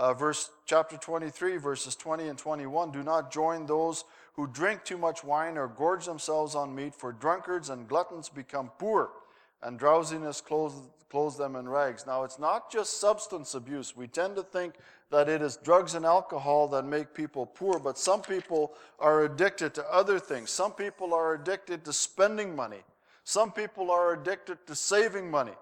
uh, 0.00 0.14
verse 0.14 0.50
chapter 0.64 0.96
23, 0.96 1.58
verses 1.58 1.94
20 1.94 2.28
and 2.28 2.38
21. 2.38 2.90
Do 2.90 3.02
not 3.02 3.30
join 3.30 3.66
those 3.66 4.04
who 4.32 4.46
drink 4.46 4.82
too 4.82 4.96
much 4.96 5.22
wine 5.22 5.58
or 5.58 5.68
gorge 5.68 6.06
themselves 6.06 6.54
on 6.54 6.74
meat, 6.74 6.94
for 6.94 7.12
drunkards 7.12 7.68
and 7.68 7.86
gluttons 7.86 8.30
become 8.30 8.70
poor, 8.78 9.10
and 9.62 9.78
drowsiness 9.78 10.40
clothes, 10.40 10.88
clothes 11.10 11.36
them 11.36 11.54
in 11.54 11.68
rags. 11.68 12.06
Now, 12.06 12.24
it's 12.24 12.38
not 12.38 12.72
just 12.72 12.98
substance 12.98 13.52
abuse. 13.54 13.94
We 13.94 14.06
tend 14.06 14.36
to 14.36 14.42
think 14.42 14.76
that 15.10 15.28
it 15.28 15.42
is 15.42 15.58
drugs 15.58 15.94
and 15.94 16.06
alcohol 16.06 16.66
that 16.68 16.86
make 16.86 17.12
people 17.12 17.44
poor, 17.44 17.78
but 17.78 17.98
some 17.98 18.22
people 18.22 18.72
are 19.00 19.24
addicted 19.24 19.74
to 19.74 19.92
other 19.92 20.18
things. 20.18 20.48
Some 20.48 20.72
people 20.72 21.12
are 21.12 21.34
addicted 21.34 21.84
to 21.84 21.92
spending 21.92 22.56
money. 22.56 22.84
Some 23.24 23.52
people 23.52 23.90
are 23.90 24.14
addicted 24.14 24.66
to 24.66 24.74
saving 24.74 25.30
money. 25.30 25.52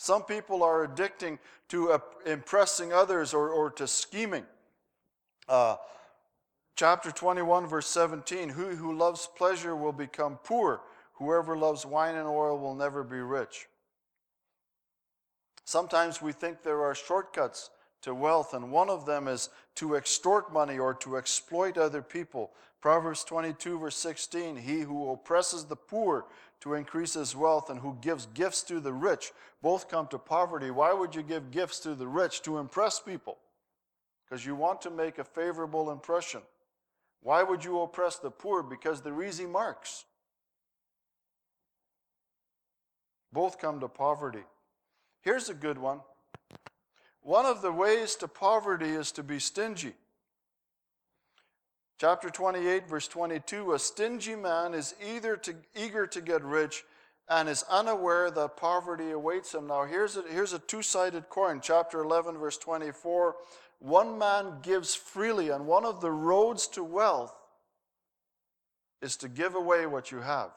Some 0.00 0.22
people 0.22 0.62
are 0.62 0.88
addicting 0.88 1.38
to 1.68 1.92
uh, 1.92 1.98
impressing 2.24 2.90
others 2.90 3.34
or, 3.34 3.50
or 3.50 3.68
to 3.72 3.86
scheming. 3.86 4.46
Uh, 5.46 5.76
chapter 6.74 7.10
21, 7.10 7.66
verse 7.66 7.86
17 7.88 8.48
Who 8.48 8.76
who 8.76 8.96
loves 8.96 9.28
pleasure 9.36 9.76
will 9.76 9.92
become 9.92 10.38
poor. 10.42 10.80
Whoever 11.16 11.54
loves 11.54 11.84
wine 11.84 12.14
and 12.14 12.26
oil 12.26 12.58
will 12.58 12.74
never 12.74 13.04
be 13.04 13.18
rich. 13.18 13.68
Sometimes 15.66 16.22
we 16.22 16.32
think 16.32 16.62
there 16.62 16.82
are 16.82 16.94
shortcuts 16.94 17.68
to 18.00 18.14
wealth, 18.14 18.54
and 18.54 18.72
one 18.72 18.88
of 18.88 19.04
them 19.04 19.28
is 19.28 19.50
to 19.74 19.96
extort 19.96 20.50
money 20.50 20.78
or 20.78 20.94
to 20.94 21.18
exploit 21.18 21.76
other 21.76 22.00
people. 22.00 22.52
Proverbs 22.80 23.22
22, 23.24 23.78
verse 23.78 23.96
16 23.96 24.56
He 24.56 24.80
who 24.80 25.10
oppresses 25.10 25.66
the 25.66 25.76
poor 25.76 26.24
to 26.60 26.74
increase 26.74 27.14
his 27.14 27.34
wealth 27.34 27.70
and 27.70 27.80
who 27.80 27.96
gives 28.00 28.26
gifts 28.26 28.62
to 28.64 28.80
the 28.80 28.92
rich 28.92 29.32
both 29.62 29.88
come 29.88 30.06
to 30.08 30.18
poverty. 30.18 30.70
Why 30.70 30.92
would 30.92 31.14
you 31.14 31.22
give 31.22 31.50
gifts 31.50 31.80
to 31.80 31.94
the 31.94 32.08
rich? 32.08 32.42
To 32.42 32.58
impress 32.58 33.00
people. 33.00 33.38
Because 34.24 34.46
you 34.46 34.54
want 34.54 34.80
to 34.82 34.90
make 34.90 35.18
a 35.18 35.24
favorable 35.24 35.90
impression. 35.90 36.40
Why 37.22 37.42
would 37.42 37.64
you 37.64 37.80
oppress 37.80 38.16
the 38.16 38.30
poor? 38.30 38.62
Because 38.62 39.02
they're 39.02 39.22
easy 39.22 39.46
marks. 39.46 40.04
Both 43.32 43.58
come 43.58 43.80
to 43.80 43.88
poverty. 43.88 44.44
Here's 45.20 45.50
a 45.50 45.54
good 45.54 45.78
one. 45.78 46.00
One 47.22 47.44
of 47.44 47.60
the 47.60 47.72
ways 47.72 48.14
to 48.16 48.28
poverty 48.28 48.88
is 48.88 49.12
to 49.12 49.22
be 49.22 49.38
stingy. 49.38 49.92
Chapter 52.00 52.30
28, 52.30 52.88
verse 52.88 53.08
22 53.08 53.74
A 53.74 53.78
stingy 53.78 54.34
man 54.34 54.72
is 54.72 54.94
either 55.06 55.36
to, 55.36 55.54
eager 55.76 56.06
to 56.06 56.22
get 56.22 56.42
rich 56.42 56.82
and 57.28 57.46
is 57.46 57.62
unaware 57.68 58.30
that 58.30 58.56
poverty 58.56 59.10
awaits 59.10 59.52
him. 59.52 59.66
Now, 59.66 59.84
here's 59.84 60.16
a, 60.16 60.22
here's 60.22 60.54
a 60.54 60.60
two 60.60 60.80
sided 60.80 61.28
coin. 61.28 61.60
Chapter 61.62 62.00
11, 62.02 62.38
verse 62.38 62.56
24 62.56 63.36
One 63.80 64.16
man 64.16 64.60
gives 64.62 64.94
freely, 64.94 65.50
and 65.50 65.66
one 65.66 65.84
of 65.84 66.00
the 66.00 66.10
roads 66.10 66.68
to 66.68 66.82
wealth 66.82 67.34
is 69.02 69.18
to 69.18 69.28
give 69.28 69.54
away 69.54 69.84
what 69.84 70.10
you 70.10 70.20
have. 70.20 70.52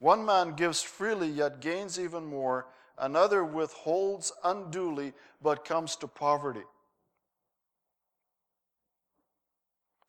One 0.00 0.22
man 0.22 0.54
gives 0.54 0.82
freely, 0.82 1.28
yet 1.28 1.62
gains 1.62 1.98
even 1.98 2.26
more. 2.26 2.66
Another 2.98 3.42
withholds 3.42 4.32
unduly, 4.44 5.14
but 5.40 5.64
comes 5.64 5.96
to 5.96 6.06
poverty. 6.06 6.64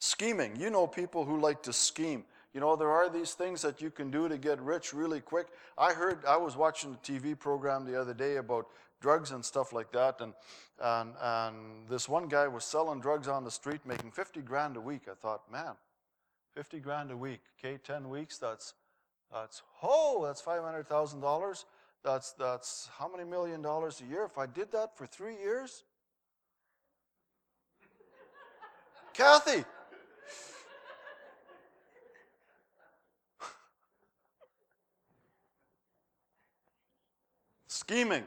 Scheming. 0.03 0.57
You 0.57 0.69
know 0.69 0.85
people 0.85 1.23
who 1.23 1.39
like 1.39 1.63
to 1.63 1.71
scheme. 1.71 2.25
You 2.53 2.59
know, 2.59 2.75
there 2.75 2.91
are 2.91 3.09
these 3.09 3.35
things 3.35 3.61
that 3.61 3.81
you 3.81 3.89
can 3.89 4.11
do 4.11 4.27
to 4.27 4.37
get 4.37 4.59
rich 4.59 4.93
really 4.93 5.21
quick. 5.21 5.47
I 5.77 5.93
heard, 5.93 6.25
I 6.25 6.35
was 6.35 6.57
watching 6.57 6.93
a 6.93 6.97
TV 7.09 7.39
program 7.39 7.85
the 7.85 7.97
other 7.97 8.13
day 8.13 8.35
about 8.35 8.67
drugs 8.99 9.31
and 9.31 9.45
stuff 9.45 9.71
like 9.71 9.93
that, 9.93 10.19
and, 10.19 10.33
and, 10.81 11.13
and 11.21 11.55
this 11.87 12.09
one 12.09 12.27
guy 12.27 12.49
was 12.49 12.65
selling 12.65 12.99
drugs 12.99 13.29
on 13.29 13.45
the 13.45 13.49
street, 13.49 13.79
making 13.85 14.11
50 14.11 14.41
grand 14.41 14.75
a 14.75 14.81
week. 14.81 15.03
I 15.09 15.13
thought, 15.13 15.49
man, 15.49 15.75
50 16.51 16.81
grand 16.81 17.09
a 17.09 17.15
week, 17.15 17.39
okay, 17.57 17.79
10 17.81 18.09
weeks, 18.09 18.37
that's, 18.37 18.73
that's, 19.31 19.61
oh, 19.81 20.21
that's 20.25 20.41
$500,000. 20.41 21.63
That's, 22.03 22.33
that's 22.33 22.89
how 22.99 23.07
many 23.07 23.23
million 23.23 23.61
dollars 23.61 24.03
a 24.05 24.11
year? 24.11 24.25
If 24.25 24.37
I 24.37 24.47
did 24.47 24.69
that 24.73 24.97
for 24.97 25.05
three 25.05 25.37
years? 25.37 25.85
Kathy, 29.13 29.63
scheming. 37.83 38.23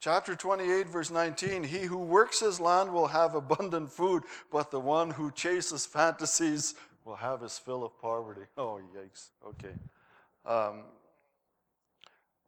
Chapter 0.00 0.34
28, 0.34 0.88
verse 0.88 1.10
19 1.10 1.62
He 1.62 1.82
who 1.82 1.98
works 1.98 2.40
his 2.40 2.58
land 2.58 2.92
will 2.92 3.06
have 3.06 3.34
abundant 3.34 3.92
food, 3.92 4.24
but 4.50 4.70
the 4.70 4.80
one 4.80 5.10
who 5.10 5.30
chases 5.30 5.86
fantasies 5.86 6.74
will 7.04 7.16
have 7.16 7.40
his 7.40 7.58
fill 7.58 7.84
of 7.84 7.96
poverty. 8.00 8.42
Oh, 8.58 8.80
yikes. 8.96 9.28
Okay. 9.46 9.74
Um, 10.44 10.82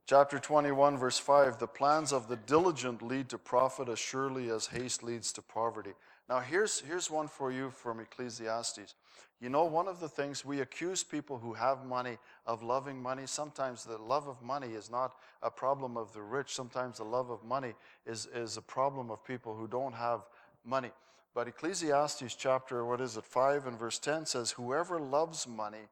chapter 0.07 0.40
21, 0.40 0.99
verse 0.99 1.19
5 1.19 1.61
The 1.61 1.69
plans 1.69 2.12
of 2.12 2.27
the 2.27 2.37
diligent 2.37 3.01
lead 3.01 3.29
to 3.29 3.38
profit 3.38 3.88
as 3.88 4.01
surely 4.01 4.51
as 4.51 4.67
haste 4.67 5.05
leads 5.05 5.33
to 5.35 5.43
poverty. 5.43 5.93
Now, 6.29 6.41
here's, 6.41 6.81
here's 6.81 7.11
one 7.11 7.29
for 7.29 7.53
you 7.53 7.71
from 7.71 8.01
Ecclesiastes. 8.01 8.95
You 9.41 9.51
know, 9.51 9.65
one 9.65 9.89
of 9.89 10.01
the 10.01 10.09
things 10.09 10.45
we 10.45 10.61
accuse 10.61 11.05
people 11.05 11.39
who 11.39 11.53
have 11.53 11.85
money 11.85 12.17
of 12.47 12.63
loving 12.63 13.03
money. 13.03 13.25
Sometimes 13.27 13.85
the 13.85 13.99
love 13.99 14.27
of 14.27 14.41
money 14.41 14.69
is 14.69 14.91
not 14.91 15.17
a 15.43 15.51
problem 15.51 15.99
of 15.99 16.15
the 16.15 16.23
rich. 16.23 16.55
Sometimes 16.55 16.97
the 16.97 17.05
love 17.05 17.29
of 17.29 17.45
money 17.45 17.75
is, 18.07 18.27
is 18.35 18.57
a 18.57 18.63
problem 18.63 19.11
of 19.11 19.23
people 19.23 19.55
who 19.55 19.69
don't 19.69 19.93
have 19.93 20.21
money. 20.65 20.93
But 21.35 21.49
Ecclesiastes 21.49 22.35
chapter, 22.37 22.87
what 22.87 23.03
is 23.03 23.17
it, 23.19 23.25
5 23.25 23.67
and 23.67 23.79
verse 23.79 23.99
10 23.99 24.25
says, 24.25 24.53
Whoever 24.53 24.99
loves 24.99 25.47
money 25.47 25.89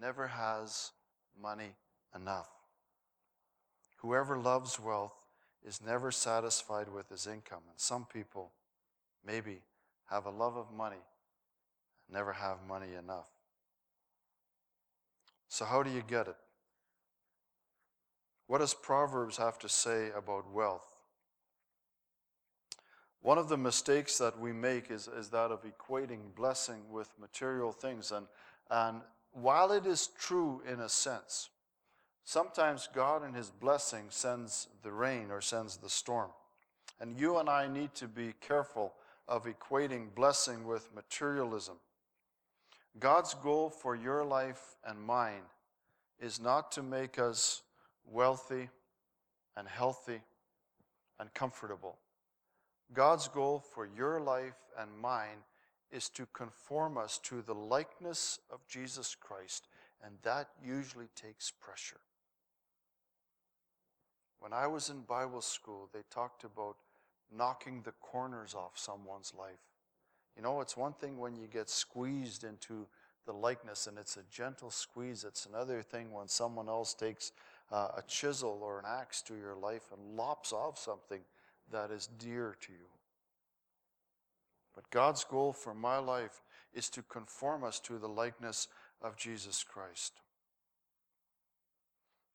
never 0.00 0.26
has 0.26 0.90
money 1.40 1.76
enough. 2.16 2.48
Whoever 3.98 4.38
loves 4.38 4.80
wealth 4.80 5.14
is 5.64 5.80
never 5.84 6.10
satisfied 6.10 6.88
with 6.88 7.10
his 7.10 7.26
income. 7.26 7.62
And 7.68 7.78
some 7.78 8.06
people 8.06 8.52
maybe 9.24 9.60
have 10.10 10.26
a 10.26 10.30
love 10.30 10.56
of 10.56 10.72
money, 10.72 11.02
never 12.10 12.32
have 12.32 12.58
money 12.66 12.94
enough. 12.98 13.28
So, 15.48 15.64
how 15.64 15.82
do 15.82 15.90
you 15.90 16.02
get 16.06 16.28
it? 16.28 16.36
What 18.46 18.58
does 18.58 18.74
Proverbs 18.74 19.36
have 19.36 19.58
to 19.60 19.68
say 19.68 20.10
about 20.16 20.50
wealth? 20.50 20.98
One 23.20 23.38
of 23.38 23.48
the 23.48 23.58
mistakes 23.58 24.16
that 24.18 24.38
we 24.38 24.52
make 24.52 24.90
is, 24.90 25.08
is 25.08 25.28
that 25.30 25.50
of 25.50 25.64
equating 25.64 26.34
blessing 26.34 26.82
with 26.90 27.10
material 27.20 27.72
things. 27.72 28.12
And, 28.12 28.26
and 28.70 29.02
while 29.32 29.72
it 29.72 29.86
is 29.86 30.08
true 30.18 30.62
in 30.70 30.80
a 30.80 30.88
sense, 30.88 31.50
sometimes 32.24 32.88
God 32.94 33.26
in 33.26 33.34
His 33.34 33.50
blessing 33.50 34.06
sends 34.08 34.68
the 34.82 34.92
rain 34.92 35.30
or 35.30 35.40
sends 35.40 35.76
the 35.76 35.90
storm. 35.90 36.30
And 37.00 37.18
you 37.18 37.38
and 37.38 37.48
I 37.48 37.68
need 37.68 37.94
to 37.96 38.08
be 38.08 38.34
careful 38.40 38.94
of 39.28 39.46
equating 39.46 40.14
blessing 40.14 40.66
with 40.66 40.88
materialism. 40.94 41.76
God's 42.98 43.34
goal 43.34 43.70
for 43.70 43.94
your 43.94 44.24
life 44.24 44.76
and 44.84 45.00
mine 45.00 45.42
is 46.18 46.40
not 46.40 46.72
to 46.72 46.82
make 46.82 47.18
us 47.18 47.62
wealthy 48.04 48.70
and 49.56 49.68
healthy 49.68 50.20
and 51.20 51.32
comfortable. 51.34 51.98
God's 52.92 53.28
goal 53.28 53.62
for 53.74 53.86
your 53.96 54.20
life 54.20 54.56
and 54.78 54.90
mine 54.98 55.44
is 55.90 56.08
to 56.10 56.26
conform 56.32 56.96
us 56.96 57.18
to 57.24 57.42
the 57.42 57.54
likeness 57.54 58.40
of 58.50 58.66
Jesus 58.66 59.14
Christ, 59.14 59.68
and 60.04 60.14
that 60.22 60.48
usually 60.64 61.08
takes 61.14 61.50
pressure. 61.50 62.00
When 64.40 64.52
I 64.52 64.66
was 64.66 64.90
in 64.90 65.00
Bible 65.00 65.40
school, 65.40 65.88
they 65.92 66.02
talked 66.10 66.44
about 66.44 66.76
knocking 67.34 67.82
the 67.82 67.92
corners 68.00 68.54
off 68.54 68.72
someone's 68.76 69.32
life. 69.38 69.60
You 70.36 70.42
know, 70.42 70.60
it's 70.60 70.76
one 70.76 70.92
thing 70.92 71.18
when 71.18 71.36
you 71.36 71.46
get 71.46 71.68
squeezed 71.68 72.44
into 72.44 72.86
the 73.26 73.32
likeness 73.32 73.86
and 73.86 73.98
it's 73.98 74.16
a 74.16 74.22
gentle 74.30 74.70
squeeze. 74.70 75.24
It's 75.24 75.46
another 75.46 75.82
thing 75.82 76.12
when 76.12 76.28
someone 76.28 76.68
else 76.68 76.94
takes 76.94 77.32
uh, 77.70 77.88
a 77.96 78.02
chisel 78.06 78.60
or 78.62 78.78
an 78.78 78.84
axe 78.88 79.20
to 79.22 79.34
your 79.34 79.54
life 79.54 79.90
and 79.92 80.16
lops 80.16 80.52
off 80.52 80.78
something 80.78 81.20
that 81.70 81.90
is 81.90 82.08
dear 82.18 82.56
to 82.60 82.72
you. 82.72 82.88
But 84.74 84.90
God's 84.90 85.24
goal 85.24 85.52
for 85.52 85.74
my 85.74 85.98
life 85.98 86.40
is 86.72 86.88
to 86.90 87.02
conform 87.02 87.64
us 87.64 87.80
to 87.80 87.98
the 87.98 88.08
likeness 88.08 88.68
of 89.02 89.16
Jesus 89.16 89.64
Christ. 89.64 90.20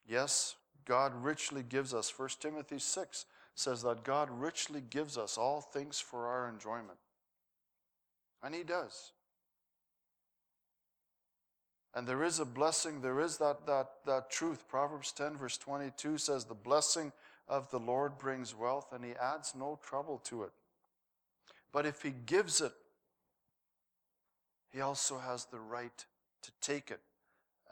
Yes, 0.07 0.55
God 0.85 1.13
richly 1.23 1.63
gives 1.63 1.93
us. 1.93 2.13
1 2.15 2.29
Timothy 2.39 2.79
6 2.79 3.25
says 3.55 3.83
that 3.83 4.03
God 4.03 4.29
richly 4.29 4.81
gives 4.81 5.17
us 5.17 5.37
all 5.37 5.61
things 5.61 5.99
for 5.99 6.27
our 6.27 6.49
enjoyment. 6.49 6.97
And 8.41 8.53
He 8.53 8.63
does. 8.63 9.11
And 11.95 12.07
there 12.07 12.23
is 12.23 12.39
a 12.39 12.45
blessing, 12.45 13.01
there 13.01 13.19
is 13.19 13.37
that, 13.37 13.67
that, 13.67 13.89
that 14.05 14.31
truth. 14.31 14.67
Proverbs 14.67 15.11
10, 15.11 15.37
verse 15.37 15.57
22 15.57 16.17
says, 16.17 16.45
The 16.45 16.55
blessing 16.55 17.11
of 17.47 17.69
the 17.69 17.79
Lord 17.79 18.17
brings 18.17 18.55
wealth, 18.55 18.91
and 18.91 19.05
He 19.05 19.11
adds 19.11 19.53
no 19.55 19.79
trouble 19.83 20.19
to 20.25 20.43
it. 20.43 20.51
But 21.71 21.85
if 21.85 22.01
He 22.01 22.11
gives 22.11 22.61
it, 22.61 22.73
He 24.71 24.81
also 24.81 25.19
has 25.19 25.45
the 25.45 25.59
right 25.59 26.05
to 26.41 26.51
take 26.61 26.89
it. 26.89 26.99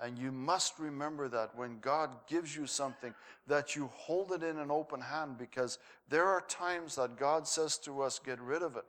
And 0.02 0.18
you 0.18 0.32
must 0.32 0.80
remember 0.80 1.28
that 1.30 1.56
when 1.56 1.78
God 1.80 2.10
gives 2.28 2.56
you 2.56 2.66
something, 2.66 3.14
that 3.48 3.76
you 3.76 3.92
hold 3.94 4.32
it 4.32 4.42
in 4.42 4.58
an 4.58 4.72
open 4.72 5.00
hand 5.00 5.38
because 5.38 5.78
there 6.10 6.26
are 6.26 6.42
times 6.42 6.96
that 6.96 7.18
God 7.18 7.48
says 7.48 7.78
to 7.80 8.02
us, 8.02 8.20
Get 8.20 8.42
rid 8.42 8.64
of 8.64 8.76
it. 8.76 8.86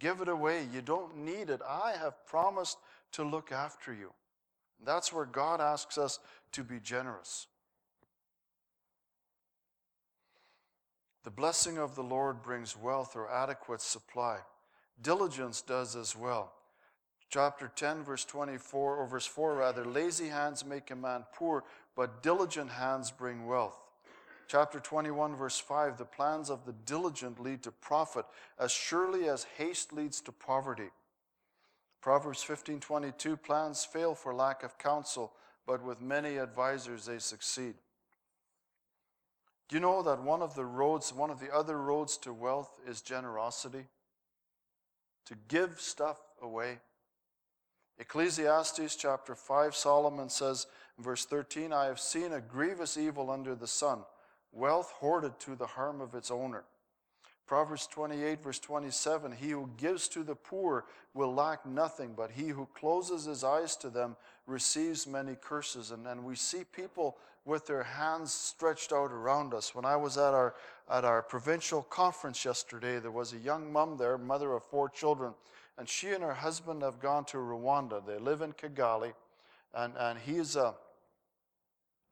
Give 0.00 0.22
it 0.22 0.28
away. 0.28 0.66
You 0.72 0.80
don't 0.80 1.18
need 1.18 1.50
it. 1.50 1.60
I 1.68 1.92
have 2.00 2.26
promised 2.26 2.78
to 3.12 3.22
look 3.22 3.52
after 3.52 3.92
you. 3.92 4.12
That's 4.82 5.12
where 5.12 5.26
God 5.26 5.60
asks 5.60 5.98
us 5.98 6.18
to 6.52 6.64
be 6.64 6.80
generous. 6.80 7.46
The 11.24 11.30
blessing 11.30 11.78
of 11.78 11.94
the 11.94 12.02
Lord 12.02 12.42
brings 12.42 12.76
wealth 12.76 13.14
or 13.14 13.30
adequate 13.30 13.82
supply. 13.82 14.38
Diligence 15.02 15.60
does 15.60 15.94
as 15.94 16.16
well 16.16 16.52
chapter 17.32 17.72
10, 17.74 18.04
verse 18.04 18.26
24, 18.26 18.96
or 18.96 19.06
verse 19.06 19.26
4 19.26 19.54
rather, 19.54 19.86
lazy 19.86 20.28
hands 20.28 20.66
make 20.66 20.90
a 20.90 20.96
man 20.96 21.24
poor, 21.34 21.64
but 21.96 22.22
diligent 22.22 22.70
hands 22.70 23.10
bring 23.10 23.46
wealth. 23.46 23.78
Chapter 24.48 24.78
21, 24.78 25.34
verse 25.34 25.58
5, 25.58 25.96
the 25.96 26.04
plans 26.04 26.50
of 26.50 26.66
the 26.66 26.74
diligent 26.84 27.40
lead 27.40 27.62
to 27.62 27.70
profit, 27.70 28.26
as 28.58 28.70
surely 28.70 29.30
as 29.30 29.46
haste 29.56 29.94
leads 29.94 30.20
to 30.20 30.30
poverty. 30.30 30.90
Proverbs 32.02 32.42
15, 32.42 32.80
22, 32.80 33.38
plans 33.38 33.82
fail 33.82 34.14
for 34.14 34.34
lack 34.34 34.62
of 34.62 34.76
counsel, 34.76 35.32
but 35.66 35.82
with 35.82 36.02
many 36.02 36.38
advisers 36.38 37.06
they 37.06 37.18
succeed. 37.18 37.74
Do 39.70 39.76
you 39.76 39.80
know 39.80 40.02
that 40.02 40.22
one 40.22 40.42
of 40.42 40.54
the 40.54 40.66
roads, 40.66 41.14
one 41.14 41.30
of 41.30 41.40
the 41.40 41.54
other 41.54 41.78
roads 41.78 42.18
to 42.18 42.32
wealth 42.34 42.78
is 42.86 43.00
generosity? 43.00 43.86
To 45.26 45.34
give 45.48 45.80
stuff 45.80 46.18
away. 46.42 46.80
Ecclesiastes 48.02 48.96
chapter 48.96 49.36
5, 49.36 49.76
Solomon 49.76 50.28
says, 50.28 50.66
verse 50.98 51.24
13, 51.24 51.72
I 51.72 51.84
have 51.84 52.00
seen 52.00 52.32
a 52.32 52.40
grievous 52.40 52.96
evil 52.96 53.30
under 53.30 53.54
the 53.54 53.68
sun, 53.68 54.00
wealth 54.50 54.90
hoarded 54.96 55.38
to 55.38 55.54
the 55.54 55.68
harm 55.68 56.00
of 56.00 56.12
its 56.16 56.28
owner. 56.28 56.64
Proverbs 57.46 57.86
28, 57.86 58.42
verse 58.42 58.58
27 58.58 59.30
He 59.30 59.50
who 59.50 59.70
gives 59.76 60.08
to 60.08 60.24
the 60.24 60.34
poor 60.34 60.84
will 61.14 61.32
lack 61.32 61.64
nothing, 61.64 62.14
but 62.16 62.32
he 62.32 62.48
who 62.48 62.66
closes 62.74 63.26
his 63.26 63.44
eyes 63.44 63.76
to 63.76 63.88
them 63.88 64.16
receives 64.48 65.06
many 65.06 65.36
curses. 65.40 65.92
And, 65.92 66.24
we 66.24 66.34
see 66.34 66.64
people 66.64 67.18
with 67.44 67.68
their 67.68 67.84
hands 67.84 68.32
stretched 68.32 68.92
out 68.92 69.12
around 69.12 69.54
us. 69.54 69.76
When 69.76 69.84
I 69.84 69.94
was 69.94 70.18
at 70.18 70.34
our, 70.34 70.56
at 70.90 71.04
our 71.04 71.22
provincial 71.22 71.82
conference 71.82 72.44
yesterday, 72.44 72.98
there 72.98 73.12
was 73.12 73.32
a 73.32 73.38
young 73.38 73.72
mom 73.72 73.96
there, 73.96 74.18
mother 74.18 74.54
of 74.54 74.64
four 74.64 74.88
children, 74.88 75.34
and 75.78 75.88
she 75.88 76.10
and 76.10 76.22
her 76.22 76.34
husband 76.34 76.82
have 76.82 77.00
gone 77.00 77.24
to 77.26 77.38
Rwanda. 77.38 78.04
They 78.06 78.18
live 78.18 78.42
in 78.42 78.52
Kigali, 78.52 79.12
and, 79.74 79.94
and 79.98 80.18
he's 80.18 80.56
a, 80.56 80.74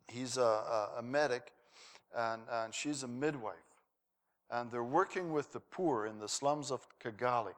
he's 0.09 0.37
a, 0.37 0.43
a, 0.43 0.89
a 0.99 1.03
medic, 1.03 1.53
and, 2.17 2.43
and 2.51 2.75
she's 2.75 3.03
a 3.03 3.09
midwife. 3.09 3.55
And 4.51 4.71
they're 4.71 4.83
working 4.83 5.33
with 5.33 5.53
the 5.53 5.61
poor 5.61 6.07
in 6.07 6.19
the 6.19 6.29
slums 6.29 6.71
of 6.71 6.87
Kigali. 7.03 7.55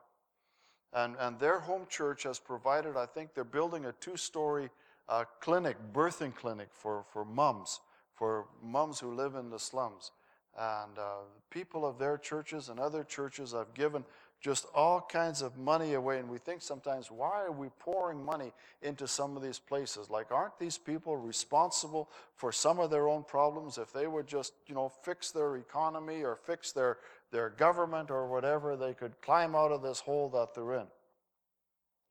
And, 0.92 1.16
and 1.18 1.38
their 1.38 1.60
home 1.60 1.86
church 1.88 2.24
has 2.24 2.38
provided, 2.38 2.96
I 2.96 3.06
think 3.06 3.34
they're 3.34 3.44
building 3.44 3.86
a 3.86 3.92
two 3.92 4.16
story 4.16 4.68
uh, 5.08 5.24
clinic, 5.40 5.76
birthing 5.92 6.34
clinic 6.34 6.68
for, 6.70 7.04
for 7.12 7.24
moms, 7.24 7.80
for 8.14 8.46
moms 8.62 9.00
who 9.00 9.14
live 9.14 9.34
in 9.34 9.48
the 9.48 9.58
slums. 9.58 10.10
And 10.58 10.98
uh, 10.98 11.22
people 11.50 11.86
of 11.86 11.98
their 11.98 12.18
churches 12.18 12.68
and 12.68 12.78
other 12.78 13.04
churches 13.04 13.52
have 13.52 13.72
given 13.72 14.04
just 14.42 14.66
all 14.74 15.00
kinds 15.00 15.40
of 15.40 15.56
money 15.56 15.94
away. 15.94 16.18
And 16.18 16.28
we 16.28 16.38
think 16.38 16.62
sometimes, 16.62 17.10
why 17.10 17.42
are 17.42 17.52
we 17.52 17.68
pouring 17.78 18.22
money 18.22 18.52
into 18.82 19.06
some 19.06 19.36
of 19.36 19.42
these 19.42 19.60
places? 19.60 20.10
Like, 20.10 20.32
aren't 20.32 20.58
these 20.58 20.76
people 20.76 21.16
responsible 21.16 22.10
for 22.34 22.50
some 22.50 22.80
of 22.80 22.90
their 22.90 23.08
own 23.08 23.22
problems? 23.22 23.78
If 23.78 23.92
they 23.92 24.08
would 24.08 24.26
just, 24.26 24.52
you 24.66 24.74
know, 24.74 24.88
fix 24.88 25.30
their 25.30 25.56
economy 25.56 26.24
or 26.24 26.34
fix 26.34 26.72
their, 26.72 26.98
their 27.30 27.50
government 27.50 28.10
or 28.10 28.26
whatever, 28.26 28.76
they 28.76 28.94
could 28.94 29.20
climb 29.22 29.54
out 29.54 29.70
of 29.70 29.80
this 29.80 30.00
hole 30.00 30.28
that 30.30 30.54
they're 30.54 30.74
in. 30.74 30.86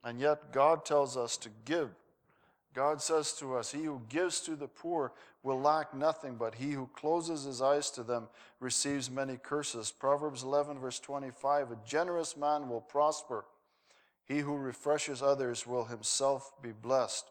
And 0.04 0.20
yet, 0.20 0.54
God 0.54 0.86
tells 0.86 1.18
us 1.18 1.36
to 1.38 1.50
give 1.66 1.90
God 2.74 3.02
says 3.02 3.34
to 3.34 3.56
us, 3.56 3.72
He 3.72 3.84
who 3.84 4.02
gives 4.10 4.40
to 4.42 4.56
the 4.56 4.68
poor 4.68 5.12
will 5.44 5.60
lack 5.60 5.94
nothing, 5.94 6.36
but 6.36 6.56
he 6.56 6.72
who 6.72 6.90
closes 6.96 7.44
his 7.44 7.62
eyes 7.62 7.90
to 7.92 8.04
them 8.04 8.28
receives 8.60 9.10
many 9.10 9.38
curses. 9.38 9.92
Proverbs 9.92 10.44
11, 10.44 10.80
verse 10.80 11.00
25 11.00 11.72
A 11.72 11.78
generous 11.86 12.38
man 12.38 12.70
will 12.70 12.82
prosper. 12.82 13.46
He 14.26 14.40
who 14.40 14.56
refreshes 14.56 15.22
others 15.22 15.68
will 15.68 15.86
himself 15.86 16.54
be 16.62 16.72
blessed. 16.72 17.26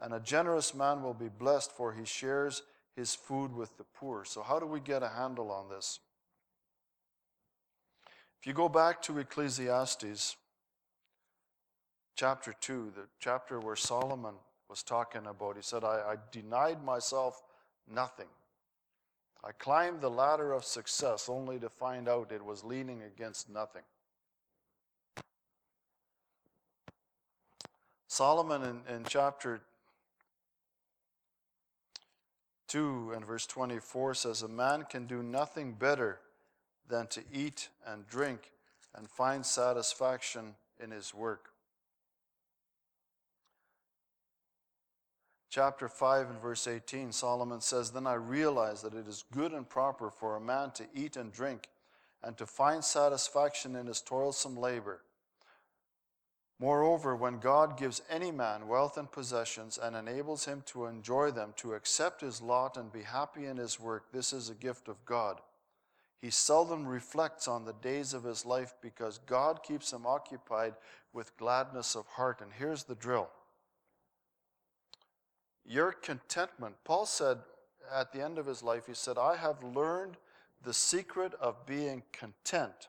And 0.00 0.12
a 0.12 0.20
generous 0.20 0.74
man 0.74 1.02
will 1.02 1.14
be 1.14 1.28
blessed, 1.28 1.72
for 1.72 1.92
he 1.92 2.04
shares 2.04 2.62
his 2.94 3.14
food 3.14 3.54
with 3.54 3.76
the 3.78 3.84
poor. 3.84 4.24
So, 4.24 4.42
how 4.42 4.58
do 4.58 4.66
we 4.66 4.80
get 4.80 5.02
a 5.02 5.08
handle 5.08 5.50
on 5.50 5.68
this? 5.68 6.00
If 8.40 8.46
you 8.46 8.52
go 8.52 8.68
back 8.68 9.00
to 9.02 9.18
Ecclesiastes, 9.18 10.36
chapter 12.14 12.54
2, 12.60 12.92
the 12.94 13.02
chapter 13.18 13.58
where 13.58 13.74
Solomon 13.74 14.34
was 14.68 14.82
talking 14.82 15.26
about. 15.26 15.56
He 15.56 15.62
said, 15.62 15.84
I, 15.84 16.00
I 16.12 16.16
denied 16.30 16.84
myself 16.84 17.42
nothing. 17.92 18.28
I 19.44 19.52
climbed 19.52 20.00
the 20.00 20.10
ladder 20.10 20.52
of 20.52 20.64
success 20.64 21.28
only 21.28 21.58
to 21.60 21.68
find 21.68 22.08
out 22.08 22.32
it 22.32 22.44
was 22.44 22.64
leaning 22.64 23.02
against 23.02 23.48
nothing. 23.48 23.82
Solomon 28.08 28.62
in, 28.62 28.94
in 28.94 29.04
chapter 29.04 29.60
2 32.68 33.12
and 33.14 33.24
verse 33.24 33.46
24 33.46 34.14
says, 34.14 34.42
A 34.42 34.48
man 34.48 34.84
can 34.88 35.06
do 35.06 35.22
nothing 35.22 35.72
better 35.72 36.18
than 36.88 37.06
to 37.08 37.22
eat 37.32 37.68
and 37.86 38.06
drink 38.06 38.52
and 38.94 39.08
find 39.08 39.44
satisfaction 39.44 40.54
in 40.82 40.90
his 40.90 41.14
work. 41.14 41.50
Chapter 45.50 45.88
5 45.88 46.30
and 46.30 46.40
verse 46.40 46.66
18, 46.66 47.12
Solomon 47.12 47.60
says, 47.60 47.90
Then 47.90 48.06
I 48.06 48.14
realized 48.14 48.84
that 48.84 48.94
it 48.94 49.08
is 49.08 49.24
good 49.32 49.52
and 49.52 49.68
proper 49.68 50.10
for 50.10 50.36
a 50.36 50.40
man 50.40 50.70
to 50.72 50.84
eat 50.94 51.16
and 51.16 51.32
drink 51.32 51.68
and 52.22 52.36
to 52.36 52.46
find 52.46 52.84
satisfaction 52.84 53.76
in 53.76 53.86
his 53.86 54.00
toilsome 54.00 54.56
labor. 54.56 55.02
Moreover, 56.60 57.14
when 57.14 57.38
God 57.38 57.78
gives 57.78 58.02
any 58.10 58.32
man 58.32 58.66
wealth 58.66 58.98
and 58.98 59.10
possessions 59.10 59.78
and 59.80 59.94
enables 59.94 60.44
him 60.44 60.62
to 60.66 60.86
enjoy 60.86 61.30
them, 61.30 61.54
to 61.58 61.74
accept 61.74 62.20
his 62.20 62.42
lot 62.42 62.76
and 62.76 62.92
be 62.92 63.02
happy 63.02 63.46
in 63.46 63.56
his 63.56 63.78
work, 63.78 64.10
this 64.12 64.32
is 64.32 64.50
a 64.50 64.54
gift 64.54 64.88
of 64.88 65.04
God. 65.04 65.40
He 66.20 66.30
seldom 66.30 66.84
reflects 66.84 67.46
on 67.46 67.64
the 67.64 67.74
days 67.74 68.12
of 68.12 68.24
his 68.24 68.44
life 68.44 68.74
because 68.82 69.18
God 69.18 69.62
keeps 69.62 69.92
him 69.92 70.04
occupied 70.04 70.74
with 71.12 71.36
gladness 71.36 71.94
of 71.94 72.08
heart. 72.08 72.40
And 72.40 72.50
here's 72.52 72.82
the 72.82 72.96
drill 72.96 73.30
your 75.64 75.92
contentment. 75.92 76.76
Paul 76.84 77.06
said 77.06 77.38
at 77.92 78.12
the 78.12 78.22
end 78.22 78.38
of 78.38 78.46
his 78.46 78.62
life, 78.62 78.86
he 78.86 78.94
said, 78.94 79.18
I 79.18 79.36
have 79.36 79.62
learned 79.62 80.16
the 80.62 80.74
secret 80.74 81.34
of 81.40 81.66
being 81.66 82.02
content 82.12 82.88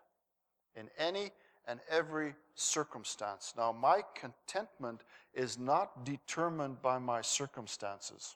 in 0.75 0.89
any 0.97 1.32
and 1.67 1.79
every 1.89 2.34
circumstance. 2.55 3.53
Now, 3.55 3.71
my 3.71 4.01
contentment 4.15 5.01
is 5.34 5.58
not 5.58 6.03
determined 6.03 6.82
by 6.82 6.97
my 6.97 7.21
circumstances. 7.21 8.36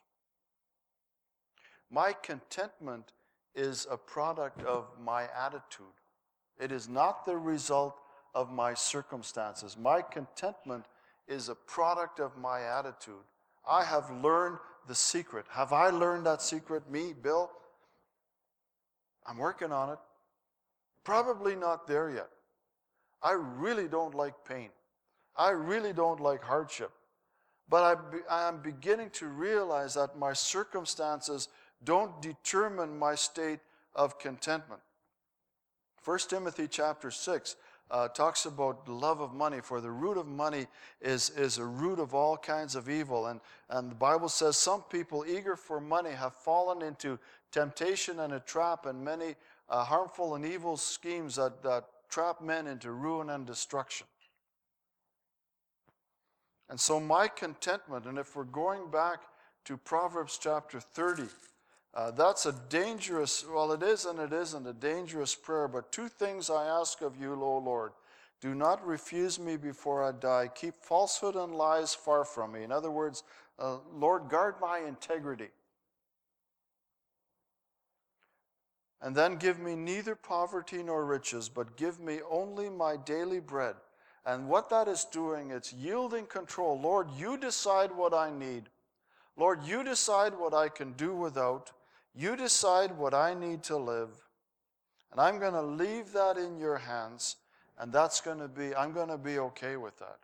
My 1.90 2.12
contentment 2.12 3.12
is 3.54 3.86
a 3.90 3.96
product 3.96 4.62
of 4.62 4.86
my 5.02 5.28
attitude. 5.36 5.86
It 6.58 6.72
is 6.72 6.88
not 6.88 7.24
the 7.24 7.36
result 7.36 8.00
of 8.34 8.52
my 8.52 8.74
circumstances. 8.74 9.76
My 9.76 10.02
contentment 10.02 10.86
is 11.28 11.48
a 11.48 11.54
product 11.54 12.20
of 12.20 12.36
my 12.36 12.62
attitude. 12.62 13.14
I 13.68 13.84
have 13.84 14.10
learned 14.10 14.58
the 14.86 14.94
secret. 14.94 15.46
Have 15.50 15.72
I 15.72 15.90
learned 15.90 16.26
that 16.26 16.42
secret? 16.42 16.90
Me, 16.90 17.12
Bill? 17.12 17.50
I'm 19.26 19.38
working 19.38 19.72
on 19.72 19.90
it. 19.90 19.98
Probably 21.02 21.56
not 21.56 21.86
there 21.86 22.10
yet. 22.10 22.28
I 23.22 23.32
really 23.32 23.88
don't 23.88 24.14
like 24.14 24.34
pain. 24.46 24.70
I 25.36 25.50
really 25.50 25.92
don't 25.92 26.20
like 26.20 26.42
hardship. 26.42 26.90
But 27.68 27.82
I, 27.82 27.94
be, 27.94 28.18
I 28.30 28.48
am 28.48 28.60
beginning 28.60 29.10
to 29.10 29.26
realize 29.26 29.94
that 29.94 30.18
my 30.18 30.34
circumstances 30.34 31.48
don't 31.82 32.20
determine 32.20 32.98
my 32.98 33.14
state 33.14 33.60
of 33.94 34.18
contentment. 34.18 34.82
1 36.04 36.18
Timothy 36.28 36.68
chapter 36.68 37.10
6 37.10 37.56
uh, 37.94 38.08
talks 38.08 38.44
about 38.44 38.88
love 38.88 39.20
of 39.20 39.32
money, 39.32 39.60
for 39.62 39.80
the 39.80 39.90
root 39.90 40.18
of 40.18 40.26
money 40.26 40.66
is, 41.00 41.30
is 41.30 41.58
a 41.58 41.64
root 41.64 42.00
of 42.00 42.12
all 42.12 42.36
kinds 42.36 42.74
of 42.74 42.88
evil. 42.88 43.28
And, 43.28 43.40
and 43.70 43.88
the 43.88 43.94
Bible 43.94 44.28
says 44.28 44.56
some 44.56 44.82
people 44.82 45.24
eager 45.24 45.54
for 45.54 45.80
money 45.80 46.10
have 46.10 46.34
fallen 46.34 46.82
into 46.82 47.20
temptation 47.52 48.18
and 48.18 48.32
a 48.32 48.40
trap 48.40 48.86
and 48.86 49.04
many 49.04 49.36
uh, 49.68 49.84
harmful 49.84 50.34
and 50.34 50.44
evil 50.44 50.76
schemes 50.76 51.36
that, 51.36 51.62
that 51.62 51.84
trap 52.08 52.40
men 52.42 52.66
into 52.66 52.90
ruin 52.90 53.30
and 53.30 53.46
destruction. 53.46 54.08
And 56.68 56.80
so, 56.80 56.98
my 56.98 57.28
contentment, 57.28 58.06
and 58.06 58.18
if 58.18 58.34
we're 58.34 58.42
going 58.42 58.90
back 58.90 59.20
to 59.66 59.76
Proverbs 59.76 60.36
chapter 60.42 60.80
30, 60.80 61.28
uh, 61.94 62.10
that's 62.10 62.44
a 62.46 62.54
dangerous, 62.68 63.44
well, 63.48 63.72
it 63.72 63.82
is 63.82 64.04
and 64.04 64.18
it 64.18 64.32
isn't 64.32 64.66
a 64.66 64.72
dangerous 64.72 65.34
prayer, 65.34 65.68
but 65.68 65.92
two 65.92 66.08
things 66.08 66.50
I 66.50 66.66
ask 66.66 67.00
of 67.02 67.16
you, 67.20 67.32
O 67.34 67.58
Lord. 67.58 67.92
Do 68.40 68.54
not 68.54 68.84
refuse 68.84 69.38
me 69.38 69.56
before 69.56 70.02
I 70.02 70.12
die. 70.12 70.50
Keep 70.54 70.74
falsehood 70.74 71.36
and 71.36 71.54
lies 71.54 71.94
far 71.94 72.24
from 72.24 72.52
me. 72.52 72.62
In 72.62 72.72
other 72.72 72.90
words, 72.90 73.22
uh, 73.58 73.76
Lord, 73.94 74.28
guard 74.28 74.56
my 74.60 74.80
integrity. 74.80 75.48
And 79.00 79.14
then 79.14 79.36
give 79.36 79.58
me 79.58 79.76
neither 79.76 80.14
poverty 80.14 80.82
nor 80.82 81.04
riches, 81.04 81.48
but 81.48 81.76
give 81.76 82.00
me 82.00 82.20
only 82.28 82.68
my 82.68 82.96
daily 82.96 83.40
bread. 83.40 83.76
And 84.26 84.48
what 84.48 84.70
that 84.70 84.88
is 84.88 85.04
doing, 85.04 85.50
it's 85.50 85.72
yielding 85.72 86.26
control. 86.26 86.80
Lord, 86.80 87.08
you 87.16 87.36
decide 87.36 87.92
what 87.92 88.14
I 88.14 88.30
need. 88.30 88.64
Lord, 89.36 89.64
you 89.64 89.84
decide 89.84 90.32
what 90.38 90.54
I 90.54 90.68
can 90.68 90.92
do 90.92 91.14
without. 91.14 91.72
You 92.14 92.36
decide 92.36 92.96
what 92.96 93.12
I 93.12 93.34
need 93.34 93.64
to 93.64 93.76
live, 93.76 94.10
and 95.10 95.20
I'm 95.20 95.38
going 95.38 95.54
to 95.54 95.62
leave 95.62 96.12
that 96.12 96.36
in 96.36 96.58
your 96.58 96.78
hands, 96.78 97.36
and 97.78 97.92
that's 97.92 98.20
going 98.20 98.38
to 98.38 98.48
be, 98.48 98.74
I'm 98.74 98.92
going 98.92 99.08
to 99.08 99.18
be 99.18 99.38
okay 99.38 99.76
with 99.76 99.98
that. 99.98 100.18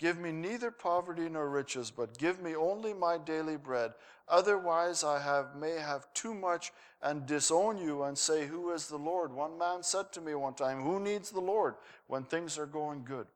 Give 0.00 0.18
me 0.18 0.32
neither 0.32 0.72
poverty 0.72 1.28
nor 1.28 1.48
riches, 1.48 1.90
but 1.90 2.18
give 2.18 2.42
me 2.42 2.56
only 2.56 2.92
my 2.92 3.16
daily 3.16 3.56
bread. 3.56 3.92
Otherwise, 4.28 5.04
I 5.04 5.20
have, 5.20 5.54
may 5.54 5.78
have 5.78 6.12
too 6.14 6.34
much 6.34 6.72
and 7.00 7.26
disown 7.26 7.78
you 7.78 8.02
and 8.02 8.18
say, 8.18 8.46
Who 8.46 8.72
is 8.72 8.88
the 8.88 8.96
Lord? 8.96 9.32
One 9.32 9.56
man 9.56 9.82
said 9.82 10.12
to 10.12 10.20
me 10.20 10.34
one 10.34 10.54
time, 10.54 10.82
Who 10.82 10.98
needs 10.98 11.30
the 11.30 11.40
Lord 11.40 11.74
when 12.08 12.24
things 12.24 12.58
are 12.58 12.66
going 12.66 13.04
good? 13.04 13.26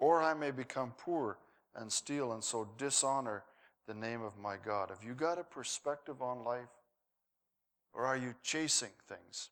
Or 0.00 0.20
I 0.20 0.34
may 0.34 0.50
become 0.50 0.94
poor 0.98 1.38
and 1.76 1.92
steal 1.92 2.32
and 2.32 2.42
so 2.42 2.68
dishonor 2.76 3.44
the 3.86 3.94
name 3.94 4.22
of 4.22 4.38
my 4.38 4.56
God? 4.64 4.90
Have 4.90 5.02
you 5.04 5.14
got 5.14 5.38
a 5.38 5.44
perspective 5.44 6.22
on 6.22 6.44
life? 6.44 6.68
Or 7.92 8.06
are 8.06 8.16
you 8.16 8.34
chasing 8.42 8.90
things? 9.08 9.50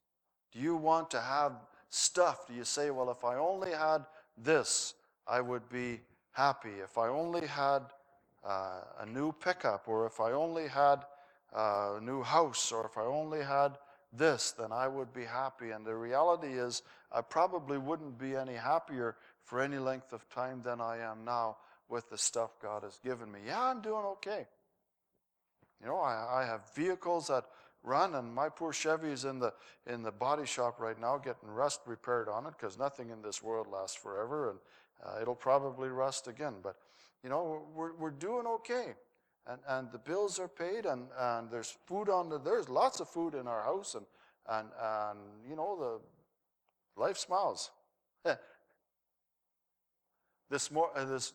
Do 0.52 0.58
you 0.58 0.76
want 0.76 1.10
to 1.12 1.20
have 1.20 1.52
stuff? 1.90 2.48
Do 2.48 2.54
you 2.54 2.64
say, 2.64 2.90
well, 2.90 3.10
if 3.10 3.24
I 3.24 3.36
only 3.36 3.70
had 3.70 4.04
this, 4.36 4.94
I 5.26 5.40
would 5.40 5.68
be 5.68 6.00
happy? 6.32 6.80
If 6.82 6.98
I 6.98 7.08
only 7.08 7.46
had 7.46 7.82
uh, 8.44 8.80
a 9.00 9.06
new 9.06 9.32
pickup, 9.32 9.86
or 9.86 10.06
if 10.06 10.20
I 10.20 10.32
only 10.32 10.66
had 10.66 11.04
uh, 11.54 11.98
a 11.98 12.00
new 12.02 12.22
house, 12.22 12.72
or 12.72 12.84
if 12.86 12.98
I 12.98 13.02
only 13.02 13.42
had 13.42 13.78
this, 14.12 14.50
then 14.52 14.72
I 14.72 14.88
would 14.88 15.12
be 15.12 15.24
happy. 15.24 15.70
And 15.70 15.86
the 15.86 15.94
reality 15.94 16.48
is, 16.48 16.82
I 17.12 17.20
probably 17.20 17.78
wouldn't 17.78 18.18
be 18.18 18.34
any 18.34 18.54
happier 18.54 19.16
for 19.44 19.60
any 19.60 19.78
length 19.78 20.12
of 20.12 20.28
time 20.28 20.62
than 20.62 20.80
I 20.80 20.98
am 20.98 21.24
now 21.24 21.58
with 21.92 22.08
the 22.08 22.16
stuff 22.16 22.58
God 22.60 22.84
has 22.84 22.98
given 23.04 23.30
me. 23.30 23.40
Yeah, 23.46 23.62
I'm 23.62 23.82
doing 23.82 24.02
okay. 24.16 24.46
You 25.80 25.88
know, 25.88 25.98
I, 25.98 26.40
I 26.40 26.46
have 26.46 26.62
vehicles 26.74 27.26
that 27.26 27.44
run, 27.82 28.14
and 28.14 28.34
my 28.34 28.48
poor 28.48 28.72
Chevy 28.72 29.08
is 29.08 29.26
in 29.26 29.38
the 29.38 29.52
in 29.86 30.02
the 30.02 30.10
body 30.10 30.46
shop 30.46 30.80
right 30.80 30.98
now 30.98 31.18
getting 31.18 31.50
rust 31.50 31.80
repaired 31.84 32.30
on 32.30 32.46
it 32.46 32.54
because 32.58 32.78
nothing 32.78 33.10
in 33.10 33.20
this 33.20 33.42
world 33.42 33.66
lasts 33.70 33.96
forever, 33.96 34.50
and 34.50 34.58
uh, 35.04 35.20
it'll 35.20 35.34
probably 35.34 35.90
rust 35.90 36.28
again. 36.28 36.54
But 36.62 36.76
you 37.22 37.28
know, 37.28 37.62
we're 37.74 37.94
we're 37.94 38.10
doing 38.10 38.46
okay, 38.46 38.94
and 39.46 39.60
and 39.68 39.92
the 39.92 39.98
bills 39.98 40.38
are 40.38 40.48
paid, 40.48 40.86
and 40.86 41.08
and 41.18 41.50
there's 41.50 41.76
food 41.86 42.08
on 42.08 42.30
the 42.30 42.38
there's 42.38 42.70
lots 42.70 43.00
of 43.00 43.08
food 43.08 43.34
in 43.34 43.46
our 43.46 43.62
house, 43.64 43.94
and 43.96 44.06
and 44.48 44.68
and 44.80 45.18
you 45.46 45.56
know 45.56 46.00
the 46.96 47.02
life 47.02 47.18
smiles. 47.18 47.70
this 50.48 50.70
more 50.70 50.90
uh, 50.96 51.04
this. 51.04 51.34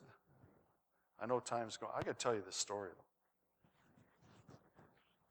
I 1.22 1.26
know 1.26 1.39
time's 1.39 1.78
going. 1.78 1.91
I 1.95 2.03
got 2.03 2.18
to 2.18 2.24
tell 2.24 2.36
you 2.36 2.43
this 2.45 2.55
story. 2.55 2.89